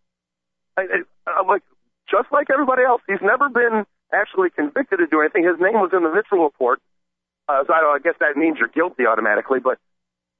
[0.77, 1.63] I, I, like,
[2.09, 5.47] just like everybody else, he's never been actually convicted of doing anything.
[5.47, 6.79] His name was in the Mitchell report.
[7.47, 9.79] Uh, so I, don't, I guess that means you're guilty automatically, but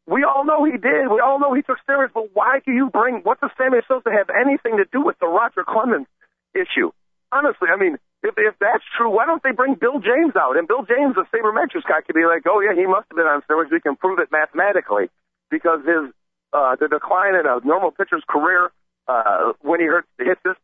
[0.07, 1.07] we all know he did.
[1.11, 4.11] We all know he took steroids, but why do you bring, what does Sammy Sosa
[4.11, 6.07] have anything to do with the Roger Clemens
[6.53, 6.91] issue?
[7.31, 10.57] Honestly, I mean, if, if that's true, why don't they bring Bill James out?
[10.57, 13.29] And Bill James, the sabermetrics guy, could be like, oh yeah, he must have been
[13.29, 13.71] on steroids.
[13.71, 15.09] We can prove it mathematically
[15.49, 16.11] because his,
[16.53, 18.71] uh, the decline in a normal pitcher's career,
[19.07, 20.57] uh, when he hurt, hits this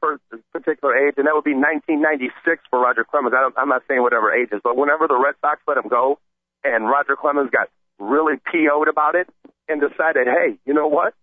[0.51, 3.33] particular age, and that would be 1996 for Roger Clemens.
[3.37, 5.87] I don't, I'm not saying whatever age is, but whenever the Red Sox let him
[5.87, 6.19] go
[6.63, 9.27] and Roger Clemens got really PO'd about it
[9.67, 11.13] and decided, hey, you know what?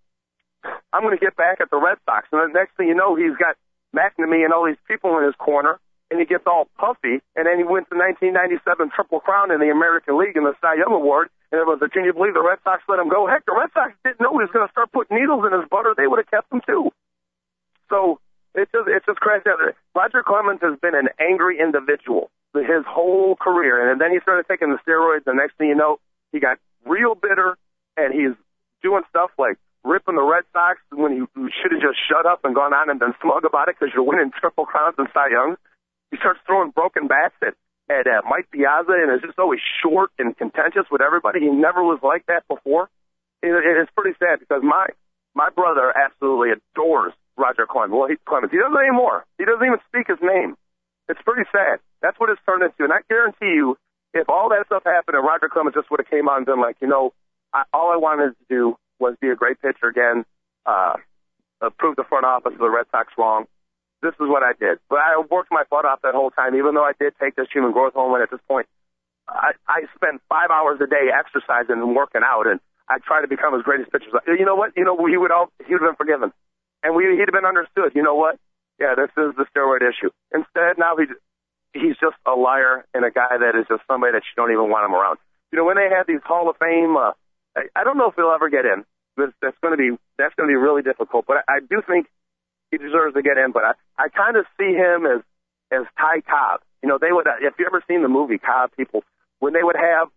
[0.92, 2.28] I'm going to get back at the Red Sox.
[2.32, 3.56] And the next thing you know, he's got
[3.94, 5.78] McNamee and all these people in his corner,
[6.10, 7.22] and he gets all puffy.
[7.38, 10.76] And then he wins the 1997 Triple Crown in the American League and the Cy
[10.76, 11.30] Young Award.
[11.50, 13.26] And everyone's like, can you believe the Red Sox let him go?
[13.26, 15.66] Heck, the Red Sox didn't know he was going to start putting needles in his
[15.70, 15.94] butter.
[15.96, 16.90] They would have kept him too.
[17.90, 18.18] So
[18.54, 19.46] It's just it's just crazy.
[19.94, 24.70] Roger Clemens has been an angry individual his whole career, and then he started taking
[24.70, 25.24] the steroids.
[25.24, 25.98] The next thing you know,
[26.32, 27.56] he got real bitter,
[27.96, 28.34] and he's
[28.82, 31.22] doing stuff like ripping the Red Sox when he
[31.62, 34.02] should have just shut up and gone on and been smug about it because you're
[34.02, 35.56] winning triple crowns and Cy Young.
[36.10, 37.54] He starts throwing broken bats at
[37.90, 41.40] at uh, Mike Piazza, and is just always short and contentious with everybody.
[41.40, 42.88] He never was like that before.
[43.42, 44.86] It, it's pretty sad because my
[45.34, 47.94] my brother absolutely adores Roger Clemens.
[47.94, 48.52] Well, he, Clemens.
[48.52, 49.24] He doesn't anymore.
[49.38, 50.54] He doesn't even speak his name.
[51.08, 51.80] It's pretty sad.
[52.02, 52.84] That's what it's turned into.
[52.84, 53.76] And I guarantee you,
[54.14, 56.60] if all that stuff happened and Roger Clemens just would have came on and been
[56.60, 57.12] like, you know,
[57.52, 60.24] I, all I wanted to do was be a great pitcher again,
[60.66, 60.94] uh,
[61.60, 63.46] uh, prove the front office of the Red Sox wrong.
[64.02, 64.78] This is what I did.
[64.88, 67.48] But I worked my butt off that whole time, even though I did take this
[67.52, 68.66] human growth hormone at this point.
[69.28, 73.28] I, I spent five hours a day exercising and working out, and I tried to
[73.28, 74.12] become as great as pitchers.
[74.26, 74.72] You know what?
[74.76, 76.32] You know, he would all he would have been forgiven,
[76.82, 77.92] and we he'd have been understood.
[77.94, 78.36] You know what?
[78.80, 80.10] Yeah, this is the steroid issue.
[80.32, 81.04] Instead, now he
[81.72, 84.70] he's just a liar and a guy that is just somebody that you don't even
[84.70, 85.18] want him around.
[85.52, 87.12] You know, when they have these Hall of Fame, uh,
[87.56, 88.84] I, I don't know if he'll ever get in.
[89.16, 91.26] That's, that's going to be that's going to be really difficult.
[91.26, 92.06] But I, I do think
[92.70, 93.52] he deserves to get in.
[93.52, 95.22] But I I kind of see him as
[95.70, 96.60] as Ty Cobb.
[96.82, 99.04] You know, they would if you ever seen the movie Cobb, people
[99.38, 100.08] when they would have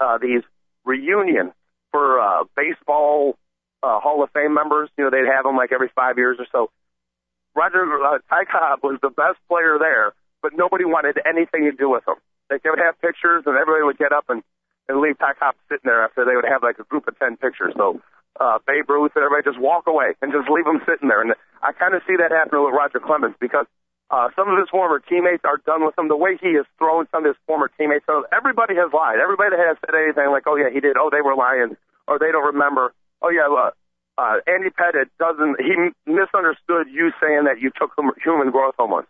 [0.00, 0.42] uh, these
[0.84, 1.52] reunions
[1.90, 3.38] for uh, baseball
[3.82, 4.88] uh, Hall of Fame members.
[4.96, 6.70] You know, they'd have them like every five years or so.
[7.54, 11.88] Roger uh, Ty Cobb was the best player there, but nobody wanted anything to do
[11.88, 12.16] with him.
[12.50, 14.42] Like they would have pictures, and everybody would get up and
[14.88, 17.36] and leave Ty Cobb sitting there after they would have like a group of ten
[17.36, 17.74] pictures.
[17.76, 18.00] So
[18.40, 21.20] uh, Babe Ruth and everybody just walk away and just leave him sitting there.
[21.20, 23.66] And I kind of see that happening with Roger Clemens because
[24.12, 26.08] uh, some of his former teammates are done with him.
[26.08, 29.16] The way he has thrown some of his former teammates, so everybody has lied.
[29.16, 32.28] Everybody has said anything like, "Oh yeah, he did," "Oh they were lying," or they
[32.28, 32.92] don't remember.
[33.24, 33.72] "Oh yeah, uh,
[34.20, 35.56] uh, Andy Pettitte doesn't.
[35.64, 35.72] He
[36.04, 39.08] misunderstood you saying that you took human growth hormones."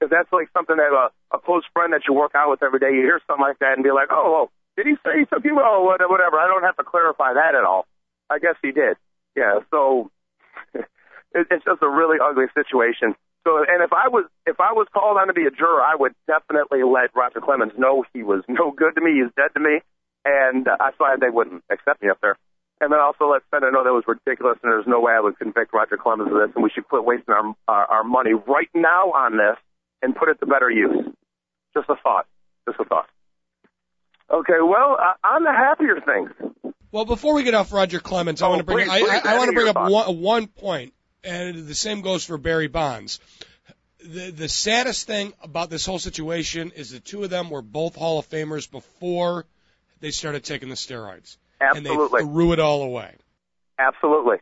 [0.00, 2.80] Because that's like something that a, a close friend that you work out with every
[2.80, 5.24] day, you hear something like that and be like, "Oh, oh did he say he
[5.28, 5.60] took you?
[5.60, 6.40] Oh, whatever.
[6.40, 7.84] I don't have to clarify that at all."
[8.32, 8.96] I guess he did.
[9.36, 9.60] Yeah.
[9.70, 10.10] So
[11.34, 13.14] it's just a really ugly situation.
[13.44, 15.96] So, and if I was if I was called on to be a juror, I
[15.96, 19.18] would definitely let Roger Clemens know he was no good to me.
[19.18, 19.82] He's dead to me,
[20.24, 22.36] and uh, that's why they wouldn't accept me up there.
[22.80, 25.38] And then also let Senna know that was ridiculous, and there's no way I would
[25.38, 28.70] convict Roger Clemens of this, and we should quit wasting our our, our money right
[28.74, 29.58] now on this
[30.02, 31.10] and put it to better use.
[31.74, 32.26] Just a thought.
[32.68, 33.08] Just a thought.
[34.30, 34.62] Okay.
[34.62, 36.30] Well, uh, on the happier things.
[36.92, 39.34] Well, before we get off Roger Clemens, I Oh, want to bring please, I, I,
[39.34, 40.92] I want to bring up one, one point,
[41.24, 43.18] and the same goes for Barry Bonds.
[44.04, 47.94] The the saddest thing about this whole situation is the two of them were both
[47.96, 49.46] Hall of Famers before
[50.00, 52.02] they started taking the steroids, Absolutely.
[52.02, 53.14] and they threw it all away.
[53.78, 54.38] Absolutely.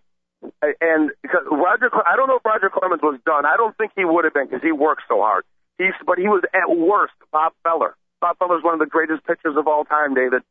[0.80, 1.10] And
[1.50, 3.44] Roger, I don't know if Roger Clemens was done.
[3.44, 5.44] I don't think he would have been because he worked so hard.
[5.76, 7.94] He's, but he was at worst Bob Feller.
[8.20, 10.42] Bob Feller's one of the greatest pitchers of all time, David.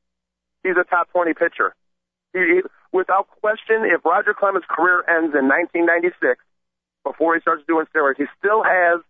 [0.64, 1.74] He's a top 20 pitcher.
[2.92, 6.44] Without question, if Roger Clemens' career ends in 1996,
[7.04, 9.02] before he starts doing steroids, he still has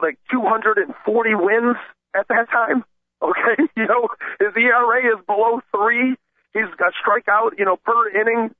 [0.00, 1.76] like 240 wins
[2.14, 2.84] at that time.
[3.22, 4.08] Okay, you know
[4.40, 6.16] his ERA is below three.
[6.52, 8.50] He's got strikeout, you know, per inning,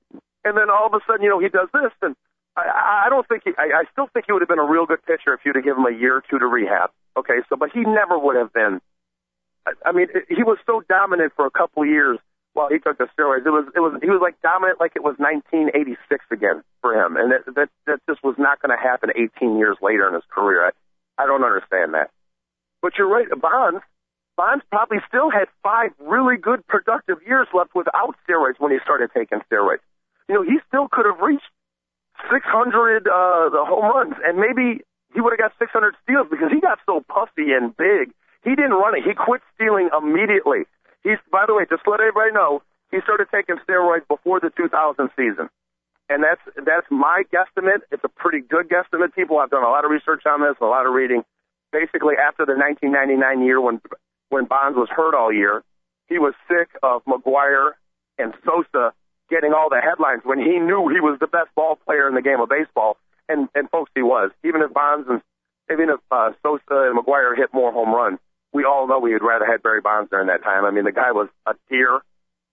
[0.44, 2.14] and then all of a sudden, you know, he does this, and
[2.56, 3.50] I, I don't think he.
[3.58, 5.64] I, I still think he would have been a real good pitcher if you'd have
[5.64, 6.90] given him a year or two to rehab.
[7.16, 8.80] Okay, so but he never would have been.
[9.66, 12.20] I, I mean, he was so dominant for a couple of years
[12.54, 13.46] while he took the steroids.
[13.46, 17.16] It was it was he was like dominant like it was 1986 again for him,
[17.16, 20.26] and that that that just was not going to happen 18 years later in his
[20.30, 20.66] career.
[20.66, 22.10] I, I don't understand that.
[22.80, 23.82] But you're right, Bonds.
[24.36, 29.10] Bonds probably still had five really good productive years left without steroids when he started
[29.14, 29.84] taking steroids.
[30.28, 31.44] You know, he still could have reached
[32.32, 34.80] 600 uh, the home runs, and maybe
[35.12, 38.12] he would have got 600 steals because he got so puffy and big.
[38.42, 39.04] He didn't run it.
[39.04, 40.64] He quit stealing immediately.
[41.04, 44.50] He's, by the way, just to let everybody know, he started taking steroids before the
[44.56, 45.48] 2000 season,
[46.08, 47.82] and that's that's my guesstimate.
[47.90, 49.14] It's a pretty good guesstimate.
[49.14, 51.24] People have done a lot of research on this, a lot of reading.
[51.72, 53.80] Basically, after the 1999 year when
[54.28, 55.64] when Bonds was hurt all year,
[56.08, 57.72] he was sick of McGwire
[58.18, 58.92] and Sosa
[59.30, 62.22] getting all the headlines when he knew he was the best ball player in the
[62.22, 62.98] game of baseball.
[63.28, 64.30] And and folks, he was.
[64.44, 65.22] Even if Bonds and
[65.72, 68.18] even if uh, Sosa and McGwire hit more home runs,
[68.52, 70.64] we all know we would rather had Barry Bonds during that time.
[70.64, 72.00] I mean, the guy was a deer.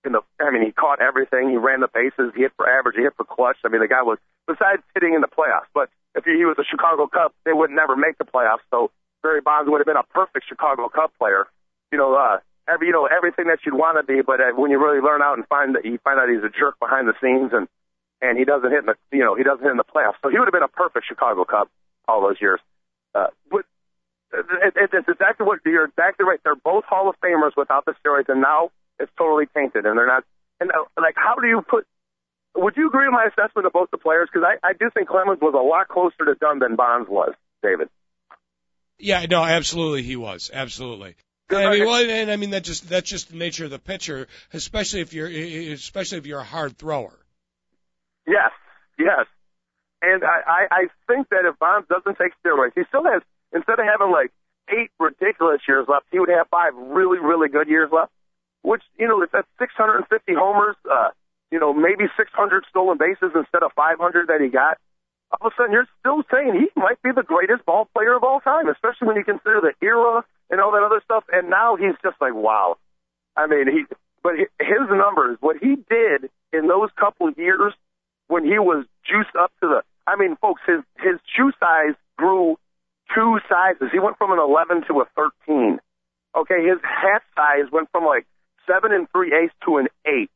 [0.06, 1.50] In the, I mean, he caught everything.
[1.50, 2.32] He ran the bases.
[2.34, 2.96] He hit for average.
[2.96, 3.58] He hit for clutch.
[3.66, 5.68] I mean, the guy was besides hitting in the playoffs.
[5.74, 8.64] But if he, was a Chicago Cub, they would never make the playoffs.
[8.72, 11.48] So Barry Bonds would have been a perfect Chicago Cub player.
[11.92, 14.72] You know, uh, every you know everything that you'd want to be, but uh, when
[14.72, 17.18] you really learn out and find that you find out he's a jerk behind the
[17.22, 17.68] scenes and
[18.22, 20.22] and he doesn't hit in the you know he doesn't hit in the playoffs.
[20.22, 21.68] So he would have been a perfect Chicago Cub
[22.08, 22.60] all those years.
[23.14, 23.66] Uh, but
[24.34, 26.40] it, it, it's exactly what you're exactly right.
[26.44, 30.08] They're both Hall of Famers without the steroids, and now it's totally tainted, and they're
[30.08, 30.24] not.
[30.60, 31.86] And uh, like, how do you put?
[32.56, 34.30] Would you agree with my assessment of both the players?
[34.32, 37.34] Because I, I do think Clemens was a lot closer to done than Bonds was,
[37.64, 37.90] David.
[38.98, 41.16] Yeah, no, absolutely, he was absolutely.
[41.52, 44.28] I mean, well, and I mean that just that's just the nature of the pitcher,
[44.54, 47.18] especially if you're especially if you're a hard thrower.
[48.28, 48.52] Yes,
[49.00, 49.26] yes,
[50.02, 53.80] and I I, I think that if Bonds doesn't take steroids, he still has instead
[53.80, 54.32] of having like
[54.70, 58.12] eight ridiculous years left, he would have five really really good years left.
[58.62, 61.10] Which you know, if that's 650 homers, uh,
[61.52, 64.78] you know, maybe 600 stolen bases instead of 500 that he got,
[65.32, 68.24] all of a sudden you're still saying he might be the greatest ball player of
[68.24, 71.24] all time, especially when you consider the era and all that other stuff.
[71.32, 72.78] And now he's just like, wow.
[73.38, 73.86] I mean, he,
[74.24, 77.74] but his numbers, what he did in those couple of years
[78.28, 82.58] when he was juiced up to the, I mean, folks, his, his shoe size grew
[83.16, 83.90] two sizes.
[83.92, 85.80] He went from an 11 to a 13.
[86.36, 88.26] Okay, his hat size went from like
[88.68, 90.30] seven and three eighths to an eight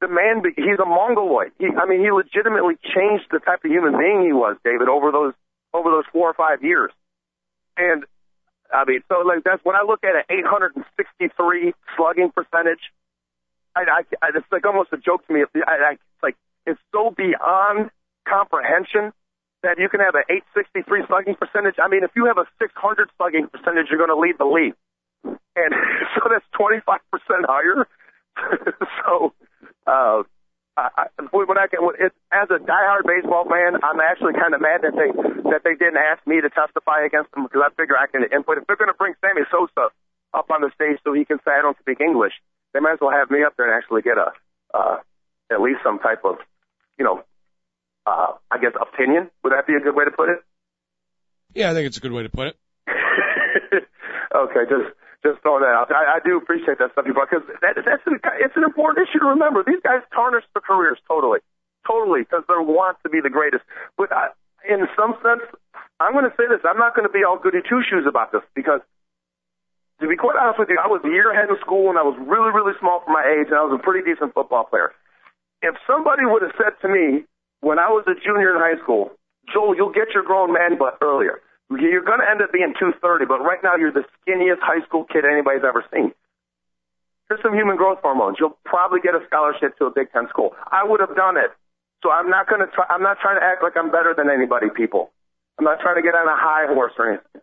[0.00, 1.52] the man, he's a mongoloid.
[1.58, 5.12] He, I mean, he legitimately changed the type of human being he was, David, over
[5.12, 5.34] those
[5.72, 6.90] over those four or five years.
[7.76, 8.04] And
[8.72, 12.80] I mean, so like that's when I look at an 863 slugging percentage.
[13.76, 15.44] I, I, I it's like almost a joke to me.
[15.66, 17.90] I, I, it's like it's so beyond
[18.26, 19.12] comprehension
[19.62, 20.24] that you can have an
[20.56, 21.76] 863 slugging percentage.
[21.82, 22.72] I mean, if you have a 600
[23.16, 24.74] slugging percentage, you're going to lead the league,
[25.24, 25.72] and
[26.16, 27.86] so that's 25 percent higher.
[29.04, 29.34] so
[29.86, 30.22] uh,
[30.76, 34.80] I, when I can, it, as a diehard baseball fan, I'm actually kind of mad
[34.82, 35.12] that they
[35.50, 38.58] that they didn't ask me to testify against them because I figure I can input.
[38.58, 39.92] If they're going to bring Sammy Sosa
[40.32, 42.32] up on the stage so he can say I don't speak English,
[42.72, 44.32] they might as well have me up there and actually get a
[44.72, 44.96] uh,
[45.50, 46.36] at least some type of,
[46.98, 47.22] you know,
[48.06, 49.30] uh, I guess opinion.
[49.44, 50.38] Would that be a good way to put it?
[51.54, 52.56] Yeah, I think it's a good way to put it.
[54.34, 55.92] okay, just just throwing that out.
[55.92, 59.04] I, I do appreciate that stuff you brought because that, that's an, it's an important
[59.04, 59.60] issue to remember.
[59.60, 61.44] These guys tarnish their careers totally,
[61.84, 63.64] totally because they want to be the greatest.
[63.98, 64.32] But I,
[64.64, 65.44] in some sense,
[66.00, 68.32] I'm going to say this: I'm not going to be all goody two shoes about
[68.32, 68.80] this because,
[70.00, 72.06] to be quite honest with you, I was a year ahead in school and I
[72.06, 74.96] was really, really small for my age, and I was a pretty decent football player.
[75.60, 77.28] If somebody would have said to me
[77.60, 79.12] when I was a junior in high school,
[79.52, 81.40] Joel, you'll get your grown man butt earlier.
[81.70, 85.04] You're going to end up being 230, but right now you're the skinniest high school
[85.04, 86.12] kid anybody's ever seen.
[87.30, 88.38] Here's some human growth hormones.
[88.40, 90.50] You'll probably get a scholarship to a Big Ten school.
[90.66, 91.54] I would have done it.
[92.02, 94.26] So I'm not going to try, I'm not trying to act like I'm better than
[94.26, 95.12] anybody, people.
[95.58, 97.42] I'm not trying to get on a high horse or anything.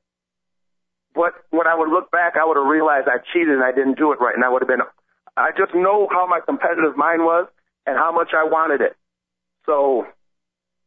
[1.16, 3.98] But when I would look back, I would have realized I cheated and I didn't
[3.98, 4.36] do it right.
[4.36, 4.84] And I would have been,
[5.38, 7.48] I just know how my competitive mind was
[7.86, 8.98] and how much I wanted it.
[9.68, 10.08] So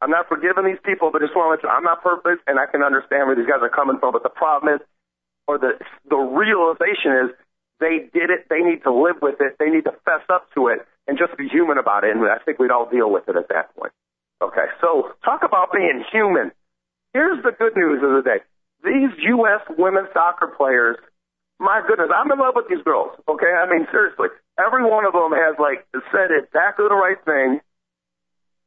[0.00, 2.82] I'm not forgiving these people, but just want to I'm not perfect, and I can
[2.82, 4.12] understand where these guys are coming from.
[4.16, 4.80] But the problem is,
[5.46, 5.76] or the
[6.08, 7.28] the realization is,
[7.78, 8.48] they did it.
[8.48, 9.60] They need to live with it.
[9.60, 12.16] They need to fess up to it and just be human about it.
[12.16, 13.92] And I think we'd all deal with it at that point.
[14.40, 16.50] Okay, so talk about being human.
[17.12, 18.40] Here's the good news of the day.
[18.80, 19.60] These U.S.
[19.76, 20.96] women's soccer players,
[21.58, 23.12] my goodness, I'm in love with these girls.
[23.28, 27.60] Okay, I mean seriously, every one of them has like said exactly the right thing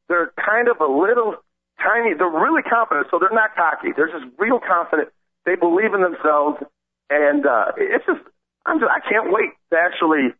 [0.08, 1.36] they're kind of a little
[1.80, 2.14] tiny.
[2.14, 3.92] They're really confident, so they're not cocky.
[3.96, 5.08] They're just real confident.
[5.44, 6.62] They believe in themselves,
[7.10, 8.20] and uh, it's just
[8.66, 10.32] I'm just I can't wait to actually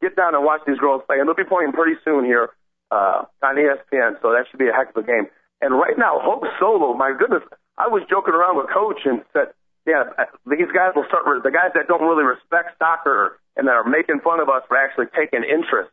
[0.00, 1.18] get down and watch these girls play.
[1.18, 2.50] And they'll be playing pretty soon here
[2.90, 5.26] uh, on ESPN, so that should be a heck of a game.
[5.62, 7.42] And right now, Hope Solo, my goodness,
[7.78, 9.54] I was joking around with Coach and said,
[9.86, 10.10] yeah,
[10.46, 11.26] these guys will start.
[11.42, 14.76] The guys that don't really respect soccer and that are making fun of us for
[14.76, 15.90] actually taking interest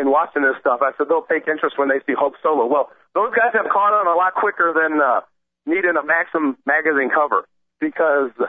[0.00, 0.80] in watching this stuff.
[0.80, 2.64] I said they'll take interest when they see Hope Solo.
[2.64, 5.20] Well, those guys have caught on a lot quicker than uh,
[5.68, 7.44] needing a Maxim magazine cover
[7.80, 8.32] because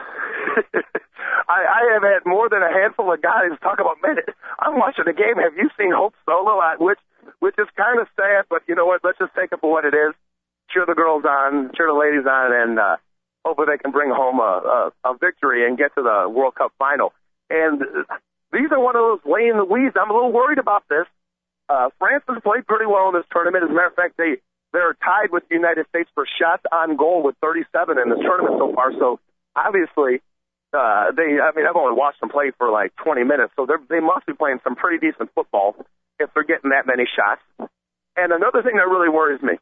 [1.48, 4.16] I, I have had more than a handful of guys talk about, man,
[4.58, 5.36] I'm watching the game.
[5.36, 6.56] Have you seen Hope Solo?
[6.56, 7.00] I, which
[7.38, 9.00] which is kind of sad, but you know what?
[9.04, 10.14] Let's just take it for what it is.
[10.70, 12.96] Cheer the girls on, cheer the ladies on, and uh,
[13.44, 16.72] hopefully they can bring home a, a, a victory and get to the World Cup
[16.78, 17.12] final.
[17.50, 17.82] And
[18.52, 19.94] these are one of those laying the weeds.
[19.94, 21.06] I'm a little worried about this
[21.72, 23.64] uh, France has played pretty well in this tournament.
[23.64, 24.36] As a matter of fact, they
[24.72, 28.56] they're tied with the United States for shots on goal with 37 in this tournament
[28.58, 28.92] so far.
[28.92, 29.20] So
[29.56, 30.20] obviously,
[30.76, 34.00] uh, they I mean I've only watched them play for like 20 minutes, so they
[34.00, 35.76] must be playing some pretty decent football
[36.20, 37.40] if they're getting that many shots.
[38.16, 39.56] And another thing that really worries me,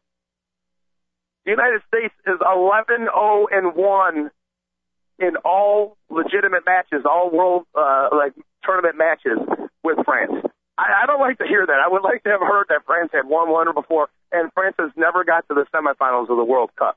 [1.45, 3.07] the United States is 11-0
[3.53, 4.31] and one
[5.21, 8.35] in all legitimate matches, all world uh, like
[8.65, 9.39] tournament matches
[9.85, 10.50] with France.
[10.81, 11.77] I, I don't like to hear that.
[11.85, 14.09] I would like to have heard that France had won one or before.
[14.33, 16.97] and France has never got to the semifinals of the World Cup.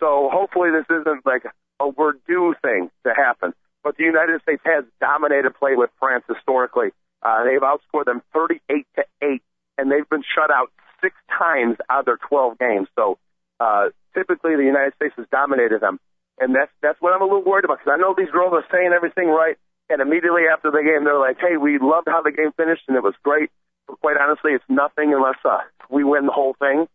[0.00, 1.44] So hopefully this isn't like
[1.80, 3.54] a we're due thing to happen.
[3.84, 6.90] But the United States has dominated play with France historically.
[7.22, 9.42] Uh, they've outscored them 38 to 8,
[9.78, 10.70] and they've been shut out
[11.00, 12.88] six times out of their 12 games.
[12.96, 13.18] So
[13.60, 15.98] uh, typically the United States has dominated them,
[16.38, 18.66] and that's that's what I'm a little worried about because I know these girls are
[18.70, 19.56] saying everything right,
[19.90, 22.96] and immediately after the game they're like, "Hey, we loved how the game finished and
[22.96, 23.50] it was great."
[23.86, 25.58] But quite honestly, it's nothing unless uh,
[25.90, 26.86] we win the whole thing.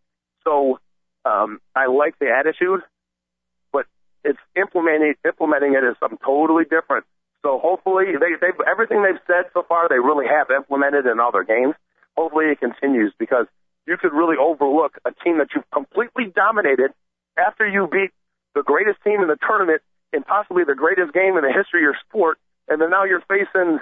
[0.44, 0.78] So
[1.24, 2.80] um, I like the attitude,
[3.72, 3.86] but
[4.22, 7.04] it's implementing implementing it is something totally different.
[7.42, 11.32] So hopefully they they everything they've said so far they really have implemented in all
[11.32, 11.74] their games.
[12.16, 13.46] Hopefully it continues because
[13.86, 16.92] you could really overlook a team that you've completely dominated
[17.36, 18.10] after you beat
[18.54, 19.82] the greatest team in the tournament
[20.12, 22.38] in possibly the greatest game in the history of your sport,
[22.68, 23.80] and then now you're facing,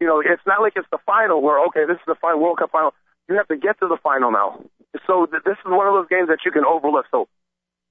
[0.00, 2.58] you know, it's not like it's the final where okay, this is the final World
[2.58, 2.94] Cup final.
[3.28, 4.60] You have to get to the final now.
[5.06, 7.06] So th- this is one of those games that you can overlook.
[7.10, 7.26] So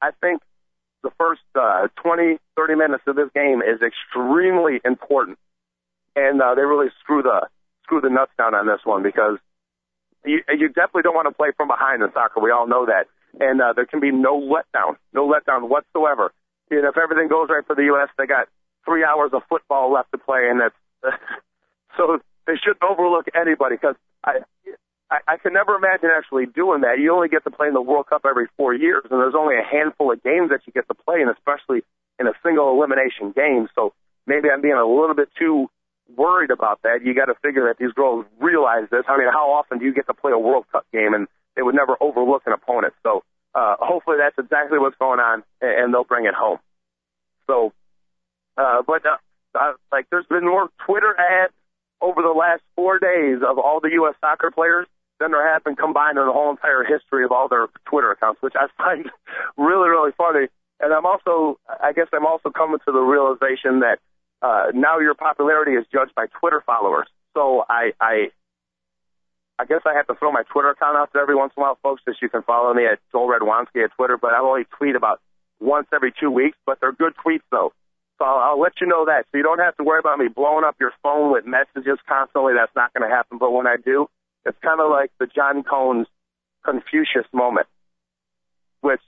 [0.02, 0.42] I think
[1.02, 5.38] the first uh, 20, 30 minutes of this game is extremely important,
[6.16, 7.48] and uh, they really screw the
[7.84, 9.38] screw the nuts down on this one because
[10.26, 12.40] you, you definitely don't want to play from behind in soccer.
[12.40, 13.08] We all know that.
[13.40, 16.32] And uh, there can be no letdown, no letdown whatsoever.
[16.70, 18.48] And if everything goes right for the U.S., they got
[18.86, 20.76] three hours of football left to play, and that's
[21.98, 24.40] so they shouldn't overlook anybody because I,
[25.10, 27.00] I I can never imagine actually doing that.
[27.00, 29.56] You only get to play in the World Cup every four years, and there's only
[29.56, 31.84] a handful of games that you get to play, and especially
[32.20, 33.68] in a single elimination game.
[33.76, 33.94] So
[34.28, 35.68] maybe I'm being a little bit too
[36.16, 37.00] worried about that.
[37.04, 39.04] You got to figure that these girls realize this.
[39.08, 41.62] I mean, how often do you get to play a World Cup game and they
[41.62, 42.94] would never overlook an opponent?
[43.04, 43.24] So
[43.56, 46.58] uh, hopefully that's exactly what's going on, and they'll bring it home.
[47.48, 47.74] So,
[48.58, 49.18] uh, but uh,
[49.56, 51.54] uh, like, there's been more Twitter ads
[52.02, 54.16] over the last four days of all the U.S.
[54.20, 54.88] soccer players
[55.20, 58.42] than there have been combined in the whole entire history of all their Twitter accounts,
[58.42, 59.10] which I find
[59.58, 60.48] really, really funny.
[60.80, 64.00] And I'm also, I guess, I'm also coming to the realization that
[64.42, 67.08] uh, now your popularity is judged by Twitter followers.
[67.34, 68.32] So I, I,
[69.58, 71.64] I guess I have to throw my Twitter account out there every once in a
[71.64, 72.02] while, folks.
[72.06, 75.22] That you can follow me at Joel Radwanski at Twitter, but I only tweet about
[75.62, 76.58] once every two weeks.
[76.66, 77.72] But they're good tweets though,
[78.20, 79.26] so I'll, let you know that.
[79.32, 82.54] So you don't have to worry about me blowing up your phone with messages constantly.
[82.56, 83.38] That's not going to happen.
[83.38, 84.08] But when I do,
[84.46, 86.08] it's kind of like the John Cohn's
[86.64, 87.68] Confucius moment,
[88.82, 89.02] which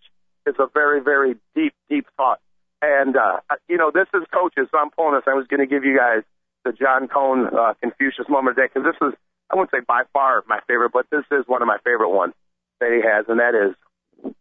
[0.46, 2.40] is a very, very deep, deep thought.
[2.82, 5.24] And, uh, you know, this is coaches, so I'm pulling this.
[5.28, 6.24] I was going to give you guys
[6.64, 9.14] the John Cohn uh, Confucius moment today because this is,
[9.50, 12.34] I wouldn't say by far my favorite, but this is one of my favorite ones
[12.80, 14.34] that he has, and that is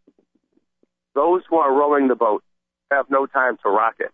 [1.13, 2.43] those who are rowing the boat
[2.91, 4.11] have no time to rock it.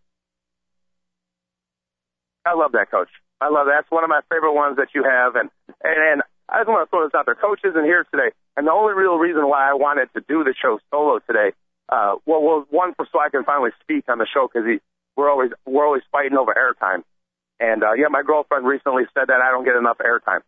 [2.46, 3.10] I love that, coach.
[3.40, 3.84] I love that.
[3.84, 5.50] That's one of my favorite ones that you have, and
[5.84, 7.36] and, and I just want to throw this out there.
[7.36, 10.54] Coach isn't here today, and the only real reason why I wanted to do the
[10.60, 11.52] show solo today
[11.92, 14.68] uh, well, well, one for so I can finally speak on the show because
[15.18, 17.04] we're always we're always fighting over airtime.
[17.60, 20.40] And uh, yeah, my girlfriend recently said that I don't get enough airtime.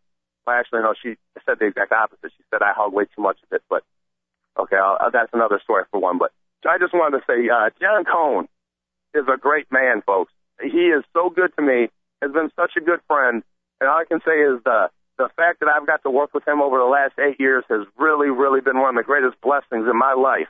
[0.48, 1.16] Well, actually, no, she
[1.46, 2.32] said the exact opposite.
[2.38, 3.62] She said I hog way too much of it.
[3.70, 3.84] But
[4.58, 6.18] okay, I'll, uh, that's another story for one.
[6.18, 6.32] But
[6.66, 8.48] I just wanted to say, uh, John Cohn
[9.14, 10.32] is a great man, folks.
[10.64, 11.90] He is so good to me.
[12.22, 13.44] Has been such a good friend,
[13.82, 16.48] and all I can say is the the fact that I've got to work with
[16.48, 19.86] him over the last eight years has really, really been one of the greatest blessings
[19.86, 20.50] in my life.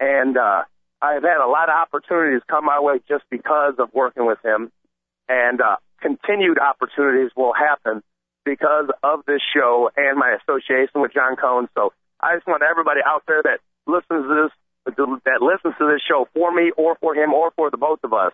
[0.00, 0.64] And uh,
[1.00, 4.72] I've had a lot of opportunities come my way just because of working with him.
[5.28, 8.02] And uh, continued opportunities will happen
[8.44, 11.68] because of this show and my association with John Cohn.
[11.74, 16.00] So I just want everybody out there that listens to this, that listens to this
[16.08, 18.32] show for me or for him or for the both of us.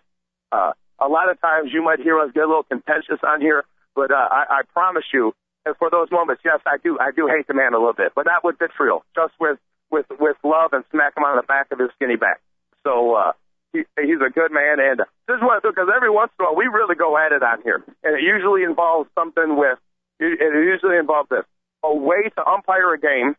[0.50, 3.64] Uh, a lot of times you might hear us get a little contentious on here,
[3.94, 5.32] but uh, I, I promise you,
[5.64, 8.12] and for those moments, yes, I do, I do hate the man a little bit,
[8.14, 9.58] but not with vitriol, just with
[9.90, 12.40] with with love and smack him on the back of his skinny back.
[12.84, 13.32] So uh,
[13.72, 16.56] he, he's a good man, and this is what because every once in a while
[16.56, 19.78] we really go at it on here, and it usually involves something with
[20.20, 21.44] it usually involves this
[21.84, 23.36] a way to umpire a game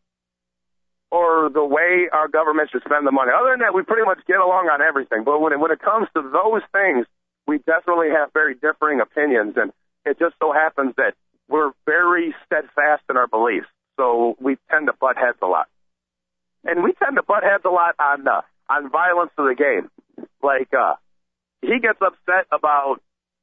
[1.12, 3.32] or the way our government should spend the money.
[3.36, 5.24] Other than that, we pretty much get along on everything.
[5.26, 7.06] But when it, when it comes to those things,
[7.50, 9.72] we definitely have very differing opinions, and
[10.06, 11.14] it just so happens that
[11.50, 13.68] we're very steadfast in our beliefs.
[13.98, 15.68] So we tend to butt heads a lot
[16.64, 19.90] and we tend to butt heads a lot on uh, on violence of the game.
[20.44, 20.96] Like uh,
[21.62, 23.02] he gets upset about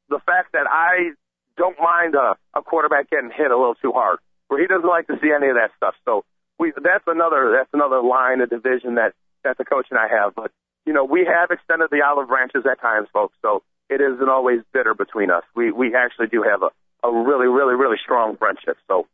[0.09, 1.13] the fact that I
[1.57, 5.07] don't mind a, a quarterback getting hit a little too hard, where he doesn't like
[5.09, 5.95] to see any of that stuff.
[6.05, 6.25] So
[6.59, 9.13] we that's another that's another line of division that
[9.45, 10.35] that the coach and I have.
[10.35, 10.53] But
[10.85, 13.35] you know we have extended the olive branches at times, folks.
[13.43, 15.45] So it isn't always bitter between us.
[15.55, 16.71] We we actually do have a
[17.07, 18.77] a really really really strong friendship.
[18.89, 19.07] So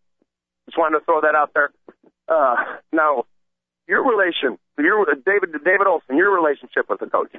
[0.66, 1.70] just wanted to throw that out there.
[2.28, 2.56] Uh,
[2.92, 3.24] now
[3.86, 7.32] your relation, your David David Olson, your relationship with the coach.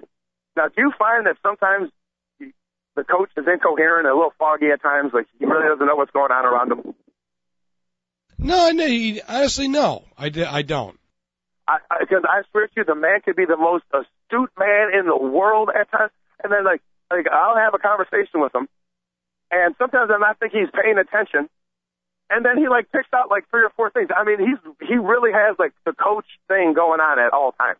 [0.55, 1.89] Now, do you find that sometimes
[2.95, 6.11] the coach is incoherent, a little foggy at times, like he really doesn't know what's
[6.11, 6.93] going on around him?
[8.37, 10.99] No, I no, honestly, no, I, I don't.
[11.99, 14.89] Because I, I, I swear to you, the man could be the most astute man
[14.93, 16.11] in the world at times,
[16.43, 16.81] and then like
[17.11, 18.67] like I'll have a conversation with him,
[19.51, 21.49] and sometimes I might think he's paying attention,
[22.29, 24.09] and then he like picks out like three or four things.
[24.15, 27.79] I mean, he's he really has like the coach thing going on at all times.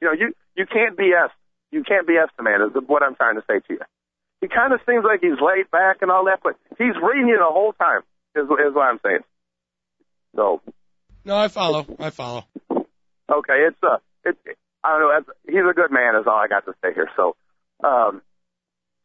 [0.00, 1.30] You know, you you can't BS
[1.70, 2.62] you can't BS the man.
[2.62, 3.80] Is what I'm trying to say to you.
[4.40, 7.38] He kind of seems like he's laid back and all that, but he's reading you
[7.38, 8.02] the whole time.
[8.34, 9.24] Is is what I'm saying.
[10.34, 10.60] So.
[11.24, 11.86] No, I follow.
[11.98, 12.44] I follow.
[12.70, 14.38] Okay, it's uh, it's
[14.84, 15.34] I don't know.
[15.46, 16.14] He's a good man.
[16.20, 17.10] Is all I got to say here.
[17.16, 17.34] So,
[17.82, 18.22] um,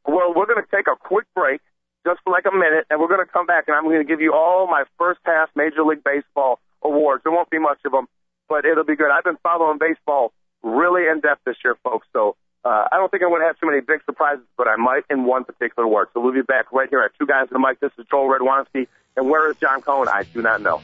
[0.06, 1.62] well, we're going to take a quick break
[2.06, 4.08] just for like a minute, and we're going to come back, and I'm going to
[4.08, 7.24] give you all my first pass Major League Baseball awards.
[7.24, 8.08] There won't be much of them,
[8.50, 9.12] but it'll be good.
[9.12, 10.34] I've been following baseball
[10.64, 12.08] really in depth this year, folks.
[12.14, 14.76] So uh, I don't think I'm going to have too many big surprises, but I
[14.76, 16.10] might in one particular award.
[16.14, 17.80] So we'll be back right here at Two Guys in the Mic.
[17.80, 20.08] This is Joel Radwanski, and where is John Cohn?
[20.08, 20.82] I do not know.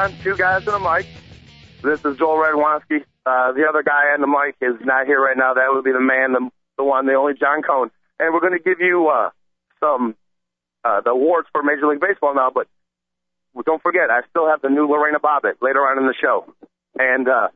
[0.00, 1.04] On Two Guys and a Mic.
[1.82, 3.04] This is Joel Radwanski.
[3.26, 5.52] Uh, the other guy on the mic is not here right now.
[5.52, 6.48] That would be the man, the,
[6.78, 7.90] the one, the only John Cohn.
[8.18, 9.28] And we're going to give you uh,
[9.78, 10.16] some
[10.84, 12.48] uh, the awards for Major League Baseball now.
[12.48, 12.66] But
[13.66, 16.48] don't forget, I still have the new Lorena Bobbitt later on in the show.
[16.98, 17.48] And uh,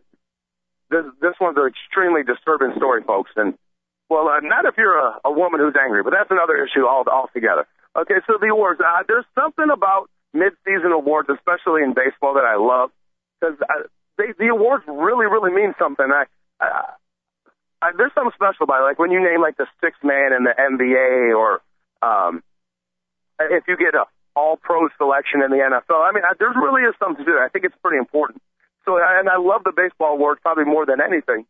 [0.90, 3.30] this this one's an extremely disturbing story, folks.
[3.36, 3.56] And
[4.10, 7.08] well, uh, not if you're a, a woman who's angry, but that's another issue all
[7.08, 7.64] altogether.
[7.96, 8.82] Okay, so the awards.
[8.84, 12.90] Uh, there's something about mid-season awards, especially in baseball, that I love
[13.40, 13.56] because
[14.18, 16.06] the awards really, really mean something.
[16.06, 16.24] I,
[16.60, 16.92] I,
[17.82, 18.84] I, there's something special about it.
[18.84, 21.62] Like when you name like the sixth man in the NBA, or
[22.02, 22.42] um,
[23.40, 24.04] if you get a
[24.36, 26.02] All-Pro selection in the NFL.
[26.02, 27.38] I mean, I, there really is something to do.
[27.38, 28.42] I think it's pretty important.
[28.84, 31.46] So, and I love the baseball awards probably more than anything.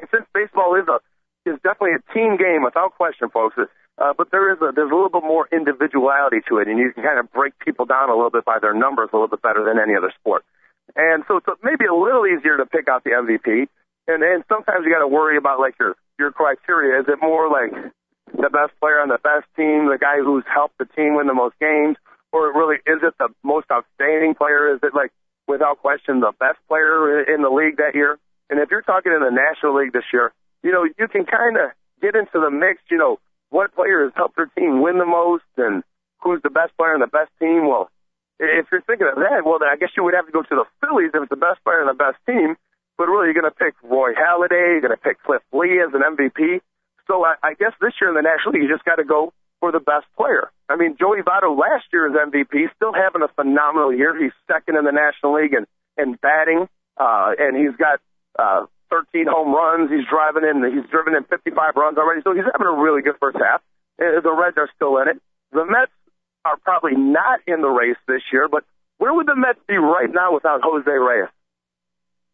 [0.00, 0.98] And since baseball is a
[1.44, 3.56] is definitely a team game without question, folks.
[3.98, 6.92] Uh, but there is a, there's a little bit more individuality to it, and you
[6.92, 9.42] can kind of break people down a little bit by their numbers a little bit
[9.42, 10.44] better than any other sport.
[10.96, 13.68] And so it's maybe a little easier to pick out the MVP.
[14.08, 17.00] And then sometimes you got to worry about like your your criteria.
[17.00, 17.70] Is it more like
[18.26, 21.34] the best player on the best team, the guy who's helped the team win the
[21.34, 21.96] most games,
[22.32, 24.74] or really is it the most outstanding player?
[24.74, 25.12] Is it like
[25.46, 28.18] without question the best player in the league that year?
[28.50, 30.32] And if you're talking in the National League this year,
[30.62, 31.70] you know you can kind of
[32.00, 32.82] get into the mix.
[32.90, 33.20] You know
[33.52, 35.84] what player has helped their team win the most and
[36.24, 37.68] who's the best player on the best team.
[37.68, 37.92] Well,
[38.40, 40.56] if you're thinking of that, well, then I guess you would have to go to
[40.56, 42.56] the Phillies if it's the best player on the best team.
[42.96, 44.80] But really, you're going to pick Roy Halladay.
[44.80, 46.60] You're going to pick Cliff Lee as an MVP.
[47.06, 49.32] So I, I guess this year in the National League, you just got to go
[49.60, 50.50] for the best player.
[50.68, 54.16] I mean, Joey Votto last year is MVP, still having a phenomenal year.
[54.16, 55.66] He's second in the National League in,
[56.00, 58.00] in batting, uh, and he's got
[58.38, 59.88] uh, 13 home runs.
[59.88, 60.60] He's driving in.
[60.68, 62.20] He's driven in 55 runs already.
[62.20, 63.64] So he's having a really good first half.
[63.96, 65.16] Uh, the Reds are still in it.
[65.52, 65.92] The Mets
[66.44, 68.64] are probably not in the race this year, but
[68.98, 71.32] where would the Mets be right now without Jose Reyes?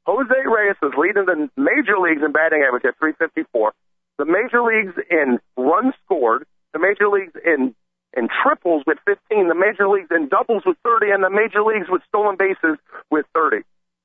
[0.07, 3.73] Jose Reyes is leading the major leagues in batting average at 354.
[4.19, 7.75] The major leagues in runs scored, the major leagues in
[8.17, 11.87] in triples with 15, the major leagues in doubles with 30, and the major leagues
[11.89, 12.81] with stolen bases
[13.11, 13.59] with 30.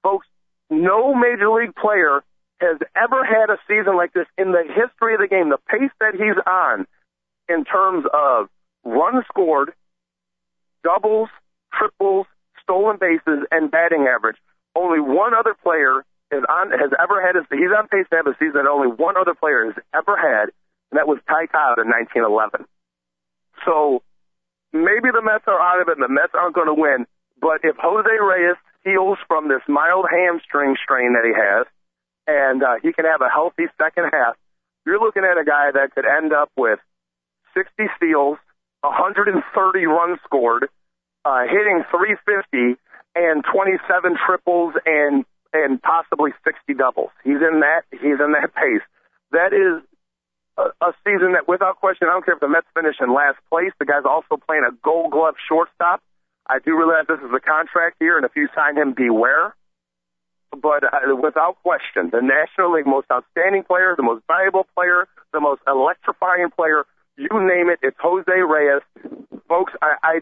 [0.04, 0.28] Folks,
[0.70, 2.22] no major league player
[2.64, 5.50] has ever had a season like this in the history of the game.
[5.50, 6.88] The pace that he's on
[7.50, 8.48] in terms of
[8.84, 9.74] runs scored,
[10.84, 11.30] doubles,
[11.74, 12.26] triples,
[12.62, 14.38] stolen bases, and batting average.
[14.76, 18.28] Only one other player is on has ever had a he's on pace to have
[18.28, 20.50] a season that only one other player has ever had.
[20.90, 22.66] and that was Ty Cobb in 1911.
[23.66, 24.02] So
[24.72, 27.06] maybe the Mets are out of it and the Mets aren't going to win,
[27.40, 31.68] but if Jose Reyes heals from this mild hamstring strain that he has,
[32.28, 34.36] and uh, he can have a healthy second half,
[34.86, 36.80] you're looking at a guy that could end up with
[37.54, 38.38] 60 steals,
[38.82, 40.70] 130 runs scored,
[41.26, 42.80] uh, hitting 350,
[43.16, 47.12] and 27 triples and and possibly 60 doubles.
[47.24, 48.82] He's in that he's in that pace.
[49.32, 49.86] That is
[50.58, 53.38] a, a season that, without question, I don't care if the Mets finish in last
[53.50, 53.72] place.
[53.80, 56.02] The guy's also playing a Gold Glove shortstop.
[56.48, 59.56] I do realize this is a contract year, and if you sign him, beware.
[60.64, 65.44] But uh, without question, the National League most outstanding player, the most valuable player, the
[65.44, 66.88] most electrifying player,
[67.20, 68.82] you name it, it's Jose Reyes.
[69.52, 70.14] Folks, I, I,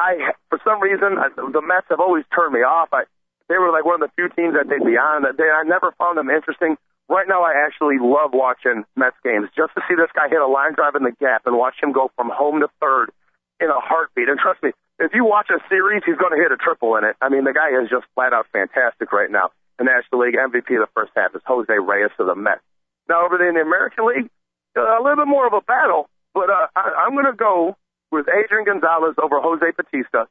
[0.00, 2.88] I for some reason, I, the Mets have always turned me off.
[2.96, 3.04] I,
[3.52, 5.22] they were like one of the few teams that they'd be on.
[5.36, 6.80] They, I never found them interesting.
[7.12, 10.48] Right now, I actually love watching Mets games just to see this guy hit a
[10.48, 13.12] line drive in the gap and watch him go from home to third
[13.60, 14.32] in a heartbeat.
[14.32, 17.04] And trust me, if you watch a series, he's going to hit a triple in
[17.04, 17.16] it.
[17.20, 19.50] I mean, the guy is just flat out fantastic right now.
[19.80, 22.60] The National League MVP of the first half is Jose Reyes of the Mets.
[23.08, 24.28] Now, over in the American League,
[24.76, 27.78] uh, a little bit more of a battle, but uh, I, I'm going to go
[28.12, 30.28] with Adrian Gonzalez over Jose Bautista,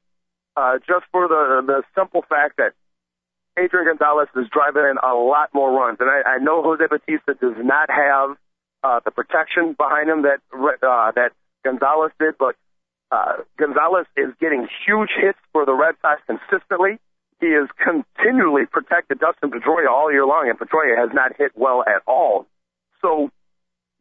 [0.55, 2.77] uh, just for the the simple fact that
[3.57, 7.33] Adrian Gonzalez is driving in a lot more runs, and I, I know Jose Bautista
[7.33, 8.37] does not have
[8.83, 11.33] uh, the protection behind him that uh, that
[11.65, 12.53] Gonzalez did, but
[13.09, 17.01] uh, Gonzalez is getting huge hits for the Red Sox consistently.
[17.39, 21.83] He has continually protected Dustin Pedroia all year long, and Pedroia has not hit well
[21.87, 22.45] at all.
[23.01, 23.31] So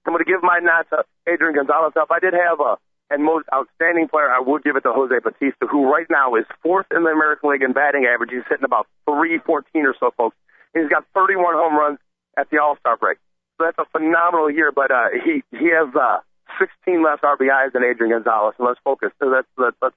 [0.04, 1.92] I'm going to give my nod to Adrian Gonzalez.
[1.96, 2.78] Up, I did have a
[3.10, 6.44] and most outstanding player, I would give it to Jose Bautista, who right now is
[6.62, 8.30] fourth in the American League in batting average.
[8.30, 10.36] He's hitting about 314 or so, folks.
[10.74, 11.98] He's got 31 home runs
[12.36, 13.16] at the All Star break.
[13.56, 14.72] So that's a phenomenal year.
[14.72, 16.20] But uh, he he has uh,
[16.60, 18.54] 16 less RBIs than Adrian Gonzalez.
[18.58, 19.10] And let's focus.
[19.18, 19.90] So that's the the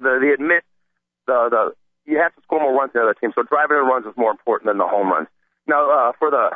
[0.00, 0.64] the, the admit
[1.26, 1.62] the the
[2.06, 3.32] you have to score more runs than the other team.
[3.34, 5.28] So driving in runs is more important than the home runs.
[5.66, 6.50] Now uh, for the,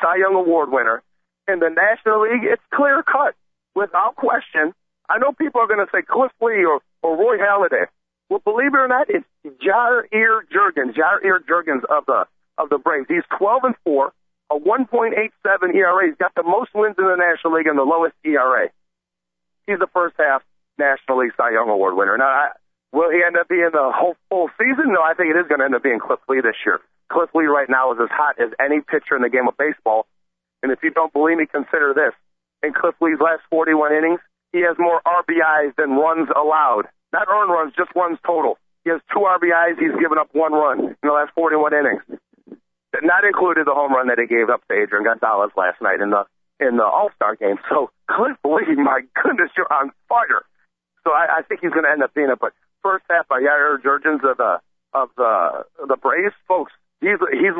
[0.00, 1.02] Cy Young Award winner
[1.48, 3.34] in the National League, it's clear cut
[3.74, 4.72] without question
[5.08, 7.86] I know people are going to say Cliff Lee or, or Roy Halladay.
[8.30, 12.24] Well, believe it or not, it's Jair Jurrjens, Jair Jurrjens of the
[12.56, 13.06] of the Braves.
[13.08, 14.12] He's 12 and four,
[14.50, 16.06] a 1.87 ERA.
[16.06, 18.68] He's got the most wins in the National League and the lowest ERA.
[19.66, 20.42] He's the first half
[20.78, 22.16] National League Cy Young Award winner.
[22.16, 22.48] Now, I,
[22.94, 24.94] will he end up being the whole full season?
[24.94, 26.78] No, I think it is going to end up being Cliff Lee this year.
[27.10, 30.06] Cliff Lee right now is as hot as any pitcher in the game of baseball.
[30.62, 32.14] And if you don't believe me, consider this.
[32.62, 34.20] In Cliff Lee's last 41 innings,
[34.54, 36.86] he has more RBIs than runs allowed.
[37.12, 38.56] Not earned runs, just runs total.
[38.84, 39.76] He has two RBIs.
[39.76, 42.02] He's given up one run in the last 41 innings.
[43.02, 46.10] Not included the home run that he gave up to Adrian Gonzalez last night in
[46.10, 46.24] the
[46.60, 47.58] in the All Star game.
[47.68, 50.46] So Cliff Lee, my goodness, you're on fire.
[51.02, 52.38] So I, I think he's going to end up being it.
[52.40, 52.54] But
[52.84, 54.60] first half by Jair Jurrjens of the
[54.92, 57.56] of the the Braves, folks, he's he's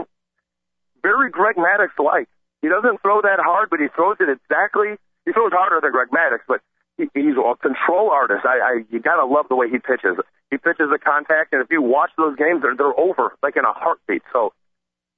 [1.03, 2.29] very Greg Maddux like.
[2.63, 4.97] He doesn't throw that hard, but he throws it exactly.
[5.27, 6.61] He throws harder than Greg Maddux, but
[6.97, 8.45] he, he's a control artist.
[8.45, 10.17] I, I you gotta love the way he pitches.
[10.51, 13.65] He pitches a contact, and if you watch those games, they're they're over like in
[13.65, 14.23] a heartbeat.
[14.33, 14.53] So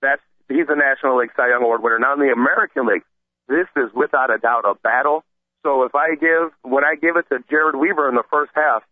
[0.01, 1.99] that's he's a National League Cy Young Award winner.
[1.99, 3.05] Now in the American League,
[3.49, 5.25] this is without a doubt a battle.
[5.63, 8.83] So if I give when I give it to Jered Weaver in the first half,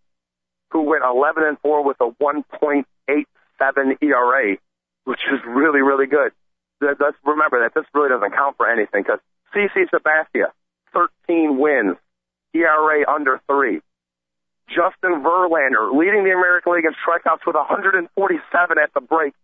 [0.75, 2.85] who went 11 and four with a 1.87
[4.03, 4.57] ERA,
[5.05, 6.33] which is really really good.
[6.83, 9.21] Let's remember that this really doesn't count for anything because
[9.55, 10.51] CC Sabathia,
[10.93, 11.97] 13 wins,
[12.53, 13.81] ERA under three.
[14.69, 19.35] Justin Verlander leading the American League in strikeouts with 147 at the break.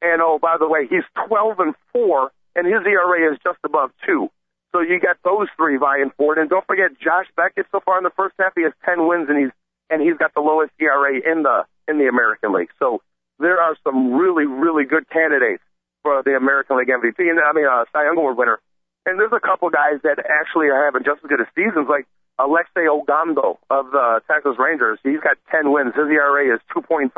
[0.00, 3.90] And oh, by the way, he's 12 and four, and his ERA is just above
[4.06, 4.30] two.
[4.72, 6.40] So you got those three vying for it.
[6.40, 7.66] And don't forget Josh Beckett.
[7.72, 9.52] So far in the first half, he has 10 wins, and he's
[9.90, 12.70] and he's got the lowest ERA in the in the American League.
[12.78, 13.00] So
[13.38, 15.62] there are some really really good candidates
[16.02, 17.18] for the American League MVP.
[17.18, 18.58] And I mean, uh, Cy Young Award winner.
[19.06, 22.04] And there's a couple guys that actually are having just as good a seasons, like
[22.38, 24.98] Alexi Ogando of the Texas Rangers.
[25.02, 25.94] He's got 10 wins.
[25.96, 27.10] His ERA is 2.3.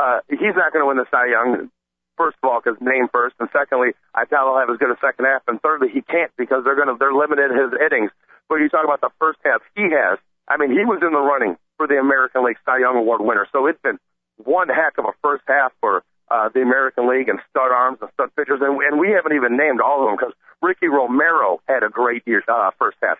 [0.00, 1.68] Uh, he's not going to win the Cy Young,
[2.16, 4.96] first of all, because name first, and secondly, I doubt he'll have as good a
[4.96, 8.10] second half, and thirdly, he can't because they're going to they're limited his innings.
[8.48, 10.18] But you talk about the first half, he has.
[10.48, 13.48] I mean, he was in the running for the American League Cy Young Award winner.
[13.56, 13.96] So it's been
[14.36, 18.10] one heck of a first half for uh, the American League and stud arms and
[18.12, 21.82] stud pitchers, and, and we haven't even named all of them because Ricky Romero had
[21.82, 23.16] a great year uh, first half.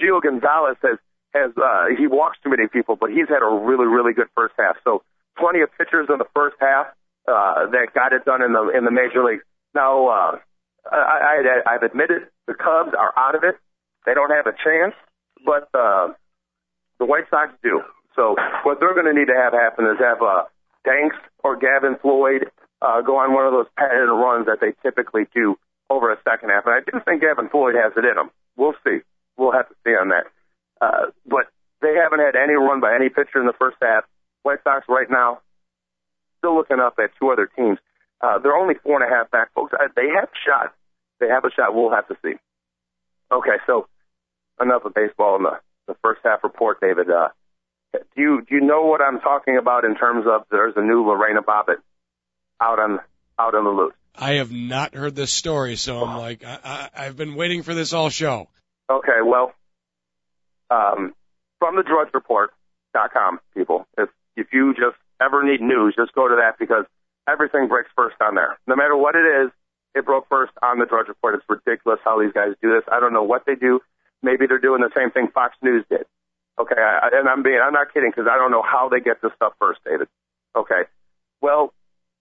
[0.00, 0.96] Gio Gonzalez has
[1.36, 4.54] has uh, he walks too many people, but he's had a really really good first
[4.58, 4.76] half.
[4.84, 5.02] So
[5.36, 6.88] plenty of pitchers in the first half
[7.28, 9.44] uh, that got it done in the in the major leagues.
[9.74, 10.32] Now uh,
[10.90, 13.60] I, I I've admitted the Cubs are out of it,
[14.06, 14.96] They don't have a chance,
[15.44, 16.16] but uh,
[16.98, 17.84] the White Sox do.
[18.18, 18.34] So
[18.66, 20.50] what they're going to need to have happen is have uh,
[20.82, 21.14] Danks
[21.46, 22.50] or Gavin Floyd
[22.82, 25.54] uh, go on one of those patented runs that they typically do
[25.88, 26.66] over a second half.
[26.66, 28.34] And I do think Gavin Floyd has it in him.
[28.56, 29.06] We'll see.
[29.38, 30.26] We'll have to see on that.
[30.82, 31.46] Uh, but
[31.80, 34.02] they haven't had any run by any pitcher in the first half.
[34.42, 35.38] White Sox right now
[36.38, 37.78] still looking up at two other teams.
[38.20, 39.72] Uh, they're only four and a half back, folks.
[39.72, 40.74] Uh, they have a shot.
[41.20, 41.74] They have a shot.
[41.74, 42.34] We'll have to see.
[43.30, 43.86] Okay, so
[44.60, 47.10] enough of baseball in the, the first half report, David.
[47.10, 47.28] Uh,
[47.92, 51.06] do you do you know what I'm talking about in terms of there's a new
[51.06, 51.78] Lorena Bobbitt
[52.60, 53.00] out on
[53.38, 53.94] out on the loose?
[54.14, 57.74] I have not heard this story, so I'm like I, I, I've been waiting for
[57.74, 58.48] this all show.
[58.90, 59.52] Okay, well,
[60.70, 61.14] um,
[61.58, 66.58] from the drudgereport.com, people, if if you just ever need news, just go to that
[66.58, 66.84] because
[67.28, 68.58] everything breaks first on there.
[68.66, 69.50] No matter what it is,
[69.94, 71.34] it broke first on the Drudge Report.
[71.34, 72.84] It's ridiculous how these guys do this.
[72.90, 73.80] I don't know what they do.
[74.22, 76.06] Maybe they're doing the same thing Fox News did.
[76.58, 79.22] Okay, I, and I'm being, I'm not kidding because I don't know how they get
[79.22, 80.08] this stuff first, David.
[80.56, 80.82] Okay,
[81.40, 81.72] well,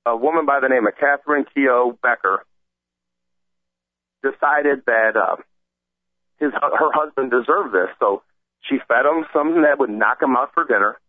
[0.06, 2.46] a woman by the name of Catherine Kieu Becker
[4.22, 5.38] decided that uh,
[6.40, 8.22] his her husband deserved this, so
[8.62, 11.00] she fed him something that would knock him out for dinner,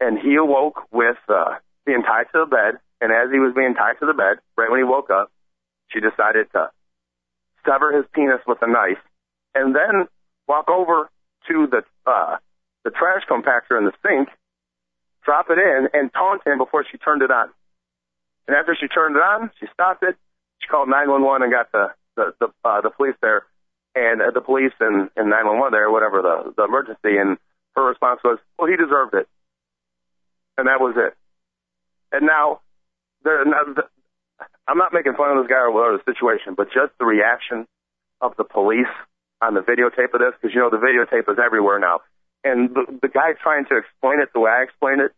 [0.00, 2.80] and he awoke with uh, being tied to the bed.
[3.00, 5.30] And as he was being tied to the bed, right when he woke up,
[5.88, 6.70] she decided to
[7.64, 8.98] sever his penis with a knife,
[9.54, 10.08] and then
[10.48, 11.08] walk over
[11.48, 12.36] to the uh,
[12.84, 14.28] the trash compactor in the sink,
[15.24, 17.48] drop it in, and taunt him before she turned it on.
[18.46, 20.16] And after she turned it on, she stopped it.
[20.60, 23.44] She called 911 and got the the the, uh, the police there,
[23.94, 27.16] and uh, the police and, and 911 there, whatever the the emergency.
[27.18, 27.36] And
[27.76, 29.28] her response was, "Well, he deserved it,"
[30.56, 31.14] and that was it.
[32.10, 32.60] And now,
[33.22, 33.84] there, now the,
[34.66, 37.66] I'm not making fun of this guy or whatever the situation, but just the reaction
[38.20, 38.92] of the police
[39.40, 42.00] on the videotape of this, because you know the videotape is everywhere now.
[42.44, 45.12] And the, the guy trying to explain it the way I explained it,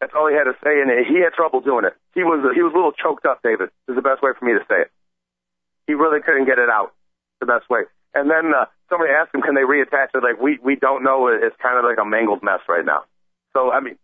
[0.00, 1.94] that's all he had to say, and he had trouble doing it.
[2.14, 3.40] He was he was a little choked up.
[3.42, 4.90] David is the best way for me to say it.
[5.86, 6.92] He really couldn't get it out
[7.40, 7.86] the best way.
[8.14, 11.28] And then uh, somebody asked him, "Can they reattach it?" Like we we don't know.
[11.28, 13.06] It's kind of like a mangled mess right now.
[13.54, 13.96] So I mean,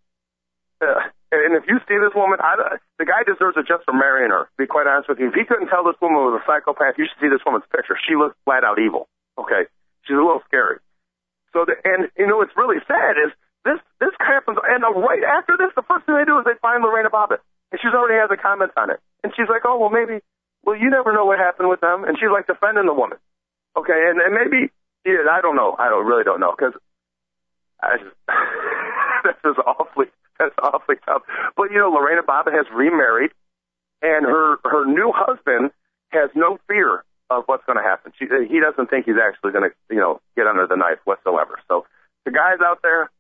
[0.81, 4.31] uh, and if you see this woman, I, the guy deserves it just for marrying
[4.31, 4.49] her.
[4.49, 6.97] To be quite honest with you, if he couldn't tell this woman was a psychopath,
[6.97, 7.99] you should see this woman's picture.
[8.01, 9.11] She looks flat out evil.
[9.39, 9.71] Okay,
[10.03, 10.83] she's a little scary.
[11.55, 13.31] So, the, and you know what's really sad is
[13.65, 16.83] this this happens, and right after this, the first thing they do is they find
[16.83, 19.91] Lorena Bobbitt, and she's already has a comment on it, and she's like, oh well,
[19.91, 20.21] maybe,
[20.65, 23.19] well, you never know what happened with them, and she's like defending the woman.
[23.77, 24.73] Okay, and, and maybe,
[25.07, 26.75] yeah, I don't know, I don't really don't know, because
[27.81, 28.17] I just
[29.25, 31.23] this is awfully that's awfully tough.
[31.57, 33.31] But you know, Lorena Bobbitt has remarried,
[34.03, 35.71] and her her new husband
[36.11, 38.13] has no fear of what's going to happen.
[38.19, 41.61] She, he doesn't think he's actually going to, you know, get under the knife whatsoever.
[41.69, 41.85] So
[42.25, 43.11] the guys out there,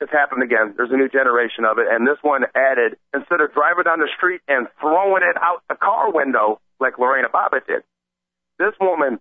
[0.00, 0.74] it's happened again.
[0.76, 4.08] There's a new generation of it, and this one added instead of driving down the
[4.16, 7.82] street and throwing it out the car window like Lorena Bobbitt did,
[8.58, 9.18] this woman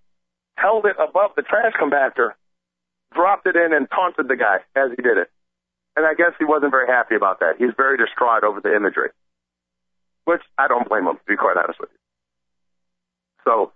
[0.55, 2.33] held it above the trash compactor,
[3.13, 5.29] dropped it in, and taunted the guy as he did it.
[5.95, 7.55] And I guess he wasn't very happy about that.
[7.57, 9.09] He's very distraught over the imagery,
[10.25, 11.97] which I don't blame him, to be quite honest with you.
[13.45, 13.71] So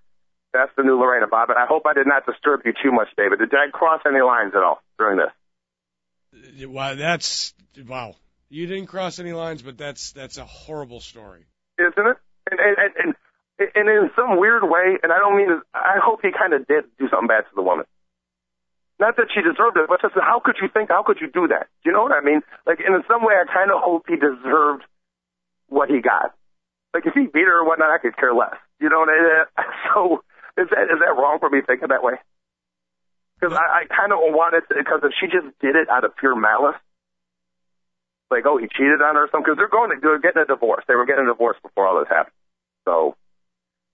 [0.54, 1.58] that's the new Lorena Bobbitt.
[1.58, 3.40] I hope I did not disturb you too much, David.
[3.40, 6.64] Did I cross any lines at all during this?
[6.64, 7.54] Uh, wow, that's
[7.88, 8.16] wow.
[8.50, 11.46] You didn't cross any lines, but that's that's a horrible story,
[11.80, 12.18] isn't it?
[12.50, 13.16] And and
[13.60, 15.48] and, and in some weird way, and I don't mean.
[15.48, 17.86] To, I hope he kind of did do something bad to the woman.
[19.00, 20.90] Not that she deserved it, but just how could you think?
[20.90, 21.68] How could you do that?
[21.84, 22.42] Do you know what I mean?
[22.68, 24.84] Like, in some way, I kind of hope he deserved
[25.70, 26.36] what he got.
[26.94, 28.54] Like, if he beat her or whatnot, I could care less.
[28.80, 29.66] You know what I mean?
[29.92, 30.24] So
[30.62, 32.14] is that is that wrong for me thinking that way?
[33.40, 36.36] Because I, I kind of wanted because if she just did it out of pure
[36.36, 36.78] malice,
[38.30, 39.50] like oh he cheated on her or something.
[39.50, 40.86] Because they're going to they're getting a divorce.
[40.88, 42.38] They were getting a divorce before all this happened.
[42.86, 43.16] So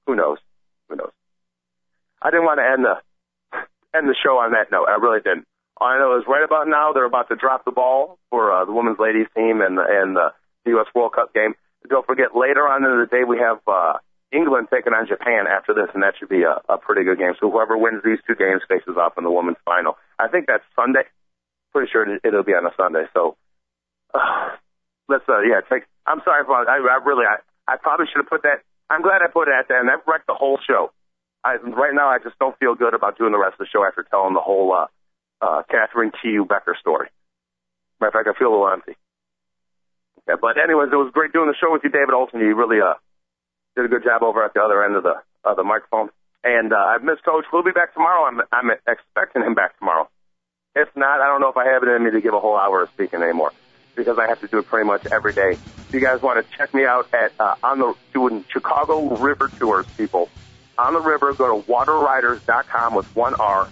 [0.06, 0.38] who knows?
[0.90, 1.12] Who knows?
[2.22, 2.96] I didn't want to end the
[3.96, 4.88] end the show on that note.
[4.88, 5.48] I really didn't.
[5.80, 8.66] All I know is right about now they're about to drop the ball for uh,
[8.66, 10.32] the women's ladies team and and uh,
[10.66, 10.88] the U.S.
[10.94, 11.54] World Cup game.
[11.88, 14.02] Don't forget later on in the day we have uh,
[14.32, 17.34] England taking on Japan after this, and that should be a, a pretty good game.
[17.40, 19.98] So whoever wins these two games faces off in the women's final.
[20.20, 21.08] I think that's Sunday.
[21.72, 23.06] Pretty sure it'll be on a Sunday.
[23.14, 23.38] So
[24.14, 24.56] uh,
[25.08, 25.84] let's uh, yeah take.
[26.06, 28.64] I'm sorry for I, I really I I probably should have put that.
[28.90, 29.90] I'm glad I put it at the end.
[29.90, 30.92] That wrecked the whole show.
[31.44, 33.86] I, right now, I just don't feel good about doing the rest of the show
[33.86, 34.88] after telling the whole uh,
[35.42, 37.08] uh, Catherine Kieu Becker story.
[38.00, 38.96] Matter of fact, I feel a little empty.
[40.28, 42.40] Yeah, but anyways, it was great doing the show with you, David Olson.
[42.40, 42.96] You really uh,
[43.78, 46.10] did a good job over at the other end of the uh, the microphone.
[46.44, 47.46] And uh, I've missed Coach.
[47.54, 48.26] We'll be back tomorrow.
[48.26, 50.10] I'm, I'm expecting him back tomorrow.
[50.76, 52.58] If not, I don't know if I have it in me to give a whole
[52.58, 53.52] hour of speaking anymore
[53.96, 55.52] because I have to do it pretty much every day.
[55.52, 59.50] If you guys want to check me out at uh, on the doing Chicago River
[59.60, 60.30] tours, people
[60.78, 63.68] on the river, go to wateriders.com with one R.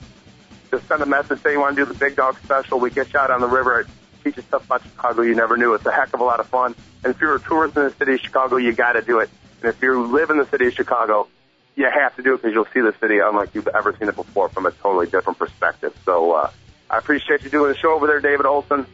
[0.72, 2.80] Just send a message say you want to do the Big Dog Special.
[2.80, 3.82] We get you out on the river.
[3.82, 3.88] It
[4.24, 5.74] teaches stuff about Chicago you never knew.
[5.76, 6.76] It's a heck of a lot of fun.
[7.04, 9.30] And if you're a tourist in the city of Chicago, you got to do it.
[9.62, 11.28] And if you live in the city of Chicago,
[11.76, 14.16] you have to do it because you'll see the city unlike you've ever seen it
[14.16, 15.96] before from a totally different perspective.
[16.06, 16.52] So uh,
[16.90, 18.86] I appreciate you doing the show over there, David Olson.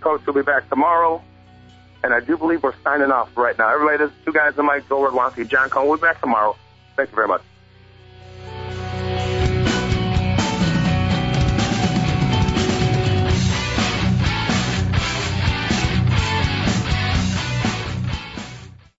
[0.00, 1.22] Coach will be back tomorrow.
[2.04, 3.72] And I do believe we're signing off right now.
[3.72, 5.88] Everybody, this is two guys in Mike, Joel Radwanski, John Cohn.
[5.88, 6.56] We'll be back tomorrow.
[6.94, 7.42] Thank you very much.